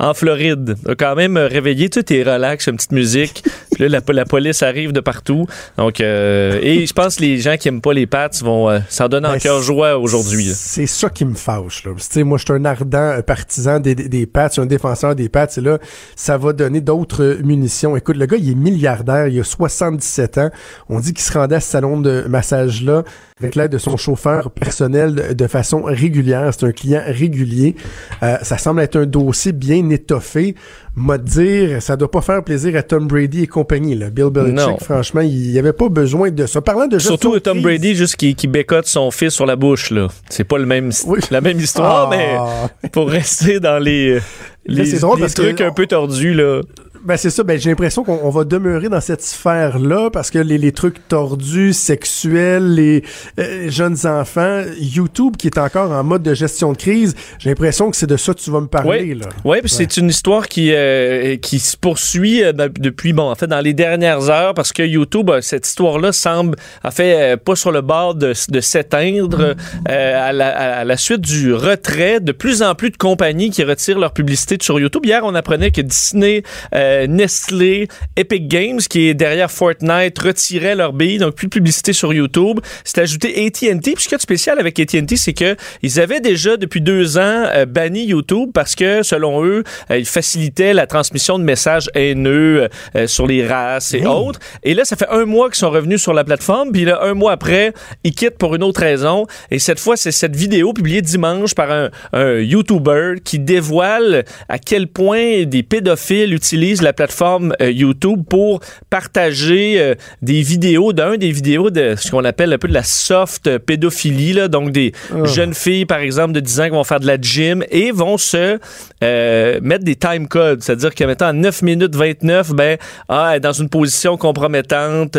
[0.00, 0.76] en Floride.
[0.88, 3.44] A quand même réveillé, tu es relax, une petite musique.
[3.72, 5.46] Puis là, la, police arrive de partout.
[5.76, 8.80] Donc, euh, et je pense que les gens qui aiment pas les pattes vont euh,
[8.88, 10.50] s'en donner en ben, cœur joie aujourd'hui.
[10.54, 11.84] C'est ça qui me fâche.
[11.84, 11.92] Là.
[12.24, 15.58] moi, je suis un ardent partisan des, des pattes, je suis un défenseur des pattes.
[15.58, 15.78] Et là,
[16.16, 17.96] ça va donner d'autres munitions.
[17.96, 20.50] Écoute, le gars, il est milliardaire, il a 77 ans.
[20.88, 23.04] On dit qu'il se rendait à ce salon de massage-là
[23.40, 26.50] avec l'aide de son chauffeur personnel de, façon régulière.
[26.56, 27.74] C'est un client régulier.
[28.22, 30.54] Euh, ça semble être un dossier bien étoffé.
[30.96, 33.94] M'a dire, ça doit pas faire plaisir à Tom Brady et compagnie.
[33.94, 34.10] Là.
[34.10, 34.30] Bill Non.
[34.30, 36.60] Belichick, franchement, il y avait pas besoin de ça.
[36.60, 39.90] Parlant de Surtout Tom crise- Brady, juste qui, qui bécote son fils sur la bouche,
[39.90, 40.08] là.
[40.28, 41.20] C'est pas le même, Oui.
[41.30, 42.68] la même histoire, Ah.
[42.82, 44.20] mais pour rester dans les, Là,
[44.66, 46.60] les, c'est drôle les parce que trucs un peu tordus, là.
[47.02, 50.38] Ben c'est ça, ben j'ai l'impression qu'on on va demeurer dans cette sphère-là parce que
[50.38, 53.02] les, les trucs tordus, sexuels, les
[53.38, 57.90] euh, jeunes enfants, YouTube qui est encore en mode de gestion de crise, j'ai l'impression
[57.90, 59.18] que c'est de ça que tu vas me parler Oui.
[59.18, 59.26] là.
[59.44, 63.46] Oui, puis c'est une histoire qui, euh, qui se poursuit euh, depuis, bon, en fait,
[63.46, 67.80] dans les dernières heures, parce que YouTube, cette histoire-là semble, en fait, pas sur le
[67.80, 69.54] bord de, de s'éteindre
[69.86, 70.48] à, la,
[70.80, 74.58] à la suite du retrait de plus en plus de compagnies qui retirent leur publicité
[74.60, 75.06] sur YouTube.
[75.06, 76.42] Hier, on apprenait que Disney,
[76.74, 81.92] euh, Nestlé, Epic Games, qui est derrière Fortnite, retiraient leur bille, donc plus de publicité
[81.92, 82.60] sur YouTube.
[82.84, 83.92] C'est ajouté AT&T.
[83.92, 87.44] Puis ce qui est spécial avec AT&T, c'est que ils avaient déjà depuis deux ans
[87.54, 92.68] euh, banni YouTube parce que selon eux, euh, ils facilitaient la transmission de messages haineux
[92.96, 94.40] euh, sur les races et autres.
[94.62, 96.72] Et là, ça fait un mois qu'ils sont revenus sur la plateforme.
[96.72, 97.72] Puis là, un mois après,
[98.04, 99.26] ils quittent pour une autre raison.
[99.50, 104.58] Et cette fois, c'est cette vidéo publiée dimanche par un, un YouTuber qui dévoile à
[104.58, 111.16] quel point des pédophiles utilisent la plateforme euh, YouTube pour partager euh, des vidéos, d'un
[111.16, 114.92] des vidéos de ce qu'on appelle un peu de la soft pédophilie, là, donc des
[115.24, 118.18] jeunes filles, par exemple, de 10 ans qui vont faire de la gym et vont
[118.18, 118.58] se
[119.02, 122.78] euh, mettre des time codes, c'est-à-dire que mettant à 9 minutes 29, ben,
[123.08, 125.16] ah, elle est dans une position compromettante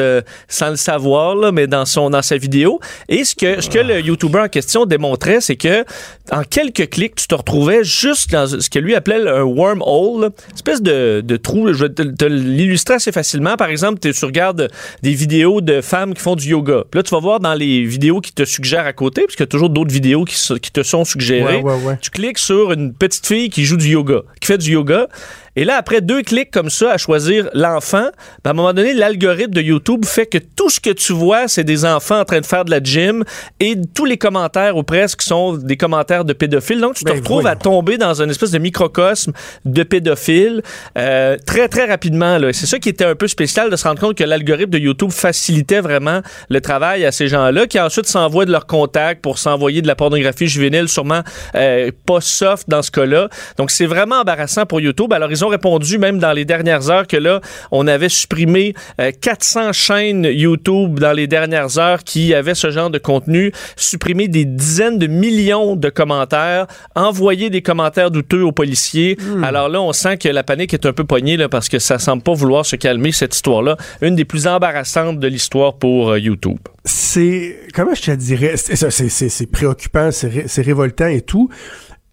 [0.47, 2.79] sans le savoir, là, mais dans, son, dans sa vidéo.
[3.09, 5.83] Et ce que, ce que le YouTuber en question démontrait, c'est que
[6.31, 10.81] en quelques clics, tu te retrouvais juste dans ce que lui appelait un wormhole, espèce
[10.81, 11.37] de, de
[11.73, 13.55] Je vais te, te l'illustrer assez facilement.
[13.57, 14.69] Par exemple, tu regardes
[15.01, 16.83] des vidéos de femmes qui font du yoga.
[16.89, 19.43] Puis là, tu vas voir dans les vidéos qui te suggèrent à côté, parce qu'il
[19.43, 21.61] y a toujours d'autres vidéos qui, te sont suggérées.
[21.61, 21.97] Ouais, ouais, ouais.
[22.01, 25.07] Tu cliques sur une petite fille qui joue du yoga, qui fait du yoga.
[25.55, 28.09] Et là, après deux clics comme ça à choisir l'enfant,
[28.43, 31.47] ben, à un moment donné, l'algorithme de YouTube fait que tout ce que tu vois,
[31.47, 33.23] c'est des enfants en train de faire de la gym
[33.59, 36.79] et tous les commentaires ou presque sont des commentaires de pédophiles.
[36.79, 39.33] Donc, tu te Ben, retrouves à tomber dans une espèce de microcosme
[39.65, 40.61] de pédophiles
[40.97, 42.37] euh, très, très rapidement.
[42.53, 45.11] C'est ça qui était un peu spécial de se rendre compte que l'algorithme de YouTube
[45.11, 49.81] facilitait vraiment le travail à ces gens-là qui ensuite s'envoient de leurs contacts pour s'envoyer
[49.81, 51.21] de la pornographie juvénile, sûrement
[51.55, 53.27] euh, pas soft dans ce cas-là.
[53.57, 55.11] Donc, c'est vraiment embarrassant pour YouTube.
[55.11, 59.11] Alors, ils ont répondu même dans les dernières heures que là, on avait supprimé euh,
[59.19, 64.45] 400 chaînes YouTube dans les dernières heures qui avaient ce genre de contenu, supprimé des
[64.45, 69.17] dizaines de millions de commentaires, envoyé des commentaires douteux aux policiers.
[69.43, 71.99] Alors là, on sent que la panique est un peu poignée là, parce que ça
[71.99, 73.77] semble pas vouloir se calmer, cette histoire-là.
[74.01, 76.57] Une des plus embarrassantes de l'histoire pour euh, YouTube.
[76.85, 81.49] C'est comment je te dirais, c'est préoccupant, c'est ré- c'est révoltant et tout.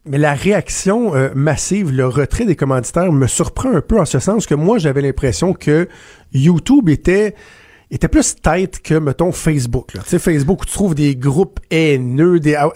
[0.09, 4.19] Mais la réaction euh, massive, le retrait des commanditaires me surprend un peu en ce
[4.19, 5.89] sens que moi j'avais l'impression que
[6.33, 7.35] YouTube était
[7.91, 9.93] était plus tête que, mettons, Facebook.
[9.95, 12.55] Tu sais, Facebook, où tu trouves des groupes haineux, des...
[12.55, 12.69] ah,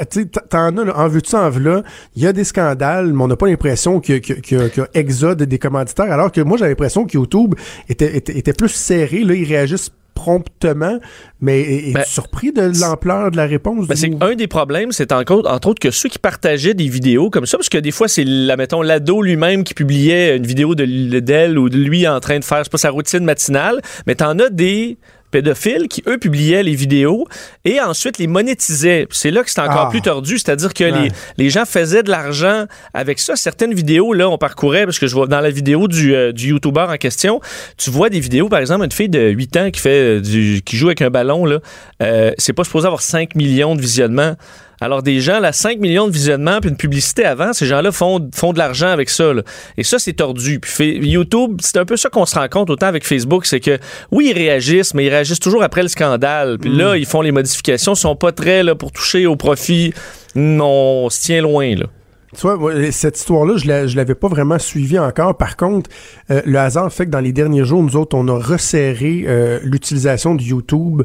[0.49, 1.83] t'en as, là, en veux-tu, en là,
[2.17, 5.43] il y a des scandales, mais on n'a pas l'impression qu'il y, y a- exode
[5.43, 7.55] des commanditaires, alors que moi, j'avais l'impression que YouTube
[7.91, 10.99] était, était, était plus serré, là, ils réagissent promptement,
[11.41, 14.93] mais es- es-tu Ben, surpris de l'ampleur de la réponse Ben, c'est un des problèmes,
[14.93, 17.79] c'est entre autres, entre autres que ceux qui partageaient des vidéos comme ça, parce que
[17.79, 21.79] des fois, c'est, la, mettons, l'ado lui-même qui publiait une vidéo de, d'elle ou de
[21.79, 24.99] lui en train de faire, je sais pas, sa routine matinale, mais t'en as des
[25.33, 27.27] pédophiles qui, eux, publiaient les vidéos
[27.65, 29.09] et ensuite les monétisaient.
[29.11, 29.91] C'est là que c'est encore Ah.
[29.91, 30.93] plus tordu, c'est-à-dire que Ouais.
[31.03, 31.09] les,
[31.39, 33.35] les gens faisaient de l'argent avec ça.
[33.35, 36.49] Certaines vidéos, là, on parcourait, parce que je vois dans la vidéo du, euh, du
[36.51, 37.41] YouTuber en question,
[37.77, 40.63] tu vois des vidéos, par exemple, une fille de 8 ans qui fait euh, du,
[40.65, 41.59] qui joue avec un ballon, là,
[42.03, 44.37] euh, c'est pas supposé avoir 5 millions de visionnements.
[44.83, 48.29] Alors, des gens, là, 5 millions de visionnements, puis une publicité avant, ces gens-là font,
[48.35, 49.33] font de l'argent avec ça.
[49.33, 49.43] là.
[49.77, 50.59] Et ça, c'est tordu.
[50.59, 53.79] Puis YouTube, c'est un peu ça qu'on se rend compte autant avec Facebook, c'est que
[54.11, 56.59] oui, ils réagissent, mais ils réagissent toujours après le scandale.
[56.59, 59.95] Puis là, ils font les modifications, sont pas très là, pour toucher au profit.
[60.35, 61.87] Non, on se tient loin, là.
[62.35, 62.59] Tu vois,
[62.93, 65.37] cette histoire-là, je la- je l'avais pas vraiment suivie encore.
[65.37, 65.91] Par contre,
[66.31, 69.59] euh, le hasard fait que dans les derniers jours, nous autres, on a resserré euh,
[69.63, 71.03] l'utilisation de YouTube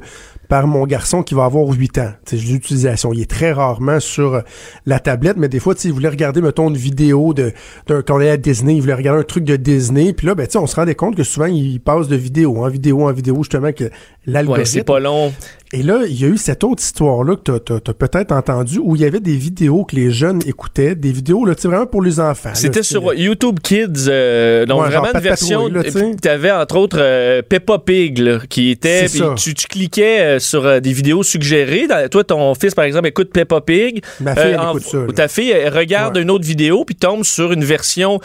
[0.47, 2.11] par mon garçon qui va avoir 8 ans.
[2.31, 4.41] L'utilisation, il est très rarement sur euh,
[4.85, 7.51] la tablette, mais des fois, tu sais, il voulait regarder, mettons, une vidéo de
[7.87, 10.35] d'un quand on est à Disney, il voulait regarder un truc de Disney, puis là,
[10.35, 13.05] ben, tu sais, on se rendait compte que souvent, il passe de vidéo en vidéo
[13.05, 13.83] en vidéo, justement, que
[14.27, 14.65] Ouais, l'algorithme...
[14.65, 15.33] c'est pas long.
[15.73, 18.79] Et là, il y a eu cette autre histoire-là que t'as- t'as t'as peut-être entendu,
[18.81, 21.85] où il y avait des vidéos que les jeunes écoutaient, des vidéos, là, tu vraiment
[21.85, 22.51] pour les enfants.
[22.53, 25.69] C'était sur YouTube Kids, euh, donc Ouais, vraiment une version.
[25.69, 26.15] Tu.
[26.21, 29.09] Tu avais entre autres euh, Peppa Pig là, qui était.
[29.09, 29.35] Ça.
[29.37, 31.87] Tu, tu cliquais euh, sur euh, des vidéos suggérées.
[31.87, 34.01] Dans- toi, ton fils, par exemple, écoute Peppa Pig.
[34.21, 34.99] Ma fille, elle en- écoute ça.
[35.15, 36.23] Ta fille, elle regarde Ouais.
[36.23, 38.19] une autre vidéo puis tombe sur une version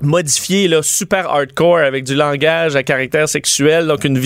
[0.00, 4.20] modifiée, là, super hardcore, avec du langage à caractère sexuel, donc une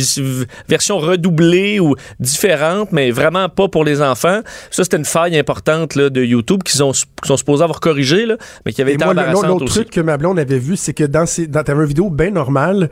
[0.68, 4.40] version redoublée ou différente, mais vraiment pas pour les enfants.
[4.70, 8.26] Ça, c'était une faille importante là, de YouTube qu'ils ont, qu'ils sont supposés avoir corrigé,
[8.26, 10.94] là, mais qui avait Et été moi, l'autre truc que ma blonde avait vu, c'est
[10.94, 12.90] que dans, ces, dans une vidéo bien normale,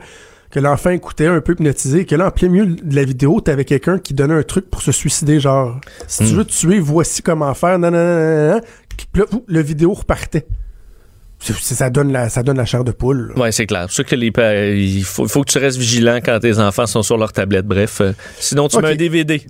[0.51, 3.65] que l'enfant écoutait un peu hypnotisé, que là, en plein milieu de la vidéo, t'avais
[3.65, 6.27] quelqu'un qui donnait un truc pour se suicider, genre, si Hmm.
[6.27, 7.77] tu veux te tuer, voici comment faire.
[7.79, 10.47] Puis là, ouf, le vidéo repartait.
[11.39, 13.33] Ça, donne la, ça donne la chair de poule.
[13.37, 13.89] Oui, c'est clair.
[13.89, 14.27] Sûr que les
[14.77, 17.65] il faut, faut que tu restes vigilant quand tes enfants sont sur leur tablette.
[17.65, 18.83] Bref, euh, sinon tu Ok.
[18.83, 19.41] mets un DVD.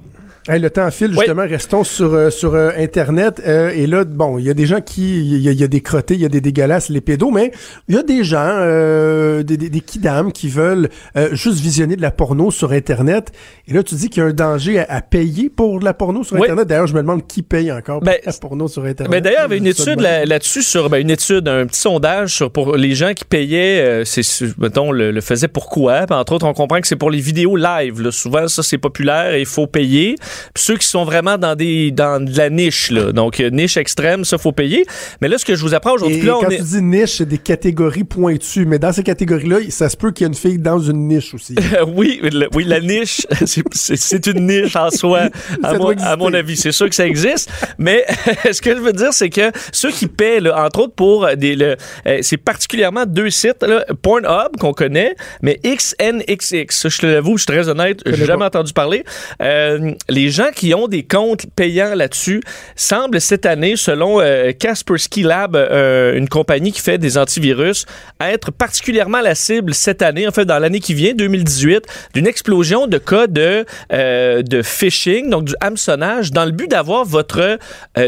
[0.49, 3.39] Hey, le temps file, justement, restons sur, euh, sur euh, Internet.
[3.45, 5.19] euh, et là, bon, il y a des gens qui.
[5.19, 7.29] Il y, a- il y a des crottés, il y a des dégueulasses, les pédos,
[7.29, 7.51] mais
[7.87, 11.95] il y a des gens, euh, des, des, des kidams qui veulent euh, juste visionner
[11.95, 13.31] de la porno sur Internet.
[13.67, 15.93] Et là, tu dis qu'il y a un danger à, à payer pour de la
[15.93, 16.41] porno sur Oui.
[16.43, 16.67] Internet.
[16.67, 19.11] D'ailleurs, je me demande qui paye encore pour Ben, la porno sur Internet.
[19.11, 21.79] Mais d'ailleurs, il y avait une étude là- là-dessus sur ben, une étude, un petit
[21.79, 24.23] sondage sur pour les gens qui payaient, euh, c'est
[24.57, 26.07] mettons le, le faisaient pourquoi.
[26.07, 28.01] Puis entre autres, on comprend que c'est pour les vidéos live.
[28.01, 28.11] là.
[28.11, 30.15] Souvent, ça c'est populaire et il faut payer.
[30.53, 33.11] Puis ceux qui sont vraiment dans des dans de la niche, là.
[33.11, 34.85] donc euh, niche extrême, ça faut payer.
[35.21, 37.17] Mais là, ce que je vous apprends aujourd'hui, là, on quand est tu dis niche,
[37.17, 38.65] c'est des catégories pointues.
[38.65, 41.33] Mais dans ces catégories-là, ça se peut qu'il y ait une fille dans une niche
[41.33, 41.55] aussi.
[41.95, 45.29] oui, le- oui, la niche, c'est- une niche en soi,
[45.63, 46.57] à, mon, à mon avis.
[46.57, 47.49] C'est sûr que ça existe.
[47.77, 48.05] Mais
[48.51, 51.55] ce que je veux dire, c'est que ceux qui paient, là, entre autres pour des.
[51.55, 51.75] le-
[52.07, 56.87] euh, c'est particulièrement deux sites, là, Pornhub, qu'on connaît, mais XNXX.
[56.89, 59.03] Je te l'avoue, je suis très honnête, j'ai jamais entendu parler.
[59.41, 62.41] Euh, les gens qui ont des comptes payants là-dessus
[62.75, 67.85] semblent cette année, selon euh, Kaspersky Lab, euh, une compagnie qui fait des antivirus,
[68.19, 72.87] être particulièrement la cible cette année, en fait dans l'année qui vient, 2018, d'une explosion
[72.87, 77.57] de cas de, euh, de phishing, donc du hameçonnage, dans le but d'avoir votre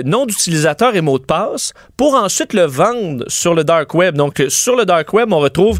[0.03, 4.15] nom d'utilisateur et mot de passe pour ensuite le vendre sur le dark web.
[4.15, 5.79] Donc sur le dark web, on retrouve,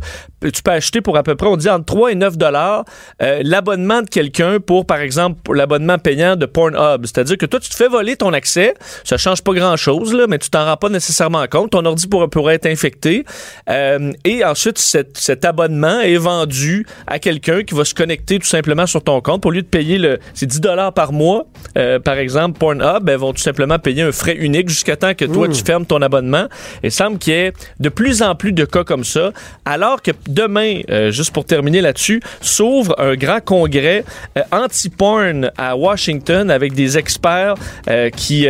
[0.50, 2.86] tu peux acheter pour à peu près, on dit entre 3 et 9 dollars
[3.22, 7.06] euh, l'abonnement de quelqu'un pour, par exemple, pour l'abonnement payant de Pornhub.
[7.06, 8.74] C'est-à-dire que toi, tu te fais voler ton accès.
[9.04, 11.72] Ça change pas grand-chose, là, mais tu t'en rends pas nécessairement compte.
[11.72, 13.26] Ton ordi pourrait, pourrait être infecté.
[13.70, 18.48] Euh, et ensuite, cet, cet abonnement est vendu à quelqu'un qui va se connecter tout
[18.48, 19.42] simplement sur ton compte.
[19.42, 21.46] Pour lieu de payer le, c'est 10 dollars par mois,
[21.78, 25.26] euh, par exemple, Pornhub, ben, vont tout simplement payer un frais unique jusqu'à temps que
[25.26, 26.48] toi, tu fermes ton abonnement.
[26.84, 29.32] Et il semble qu'il y ait de plus en plus de cas comme ça.
[29.66, 34.04] Alors que demain, euh, juste pour terminer là-dessus, s'ouvre un grand congrès
[34.38, 37.56] euh, anti-porn à Washington avec des experts
[37.90, 38.48] euh, qui...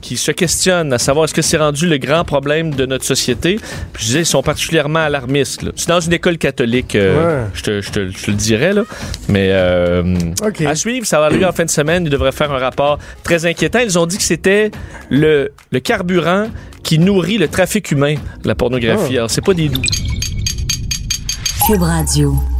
[0.00, 3.56] qui se questionnent à savoir est-ce que c'est rendu le grand problème de notre société.
[3.92, 5.60] Puis je disais, ils sont particulièrement alarmistes.
[5.76, 7.50] C'est dans une école catholique, euh, Ouais.
[7.52, 8.84] je, te, je te- je te le dirais, là.
[9.28, 10.62] Mais euh, OK.
[10.62, 12.04] à suivre, ça va arriver en fin de semaine.
[12.06, 13.80] Ils devraient faire un rapport très inquiétant.
[13.80, 14.70] Ils ont dit que c'était
[15.10, 16.46] le, le carburant
[16.82, 19.12] qui nourrit le trafic humain, la pornographie.
[19.16, 19.18] Ah.
[19.18, 19.82] Alors, c'est pas des doux.
[21.70, 22.59] Cube Radio.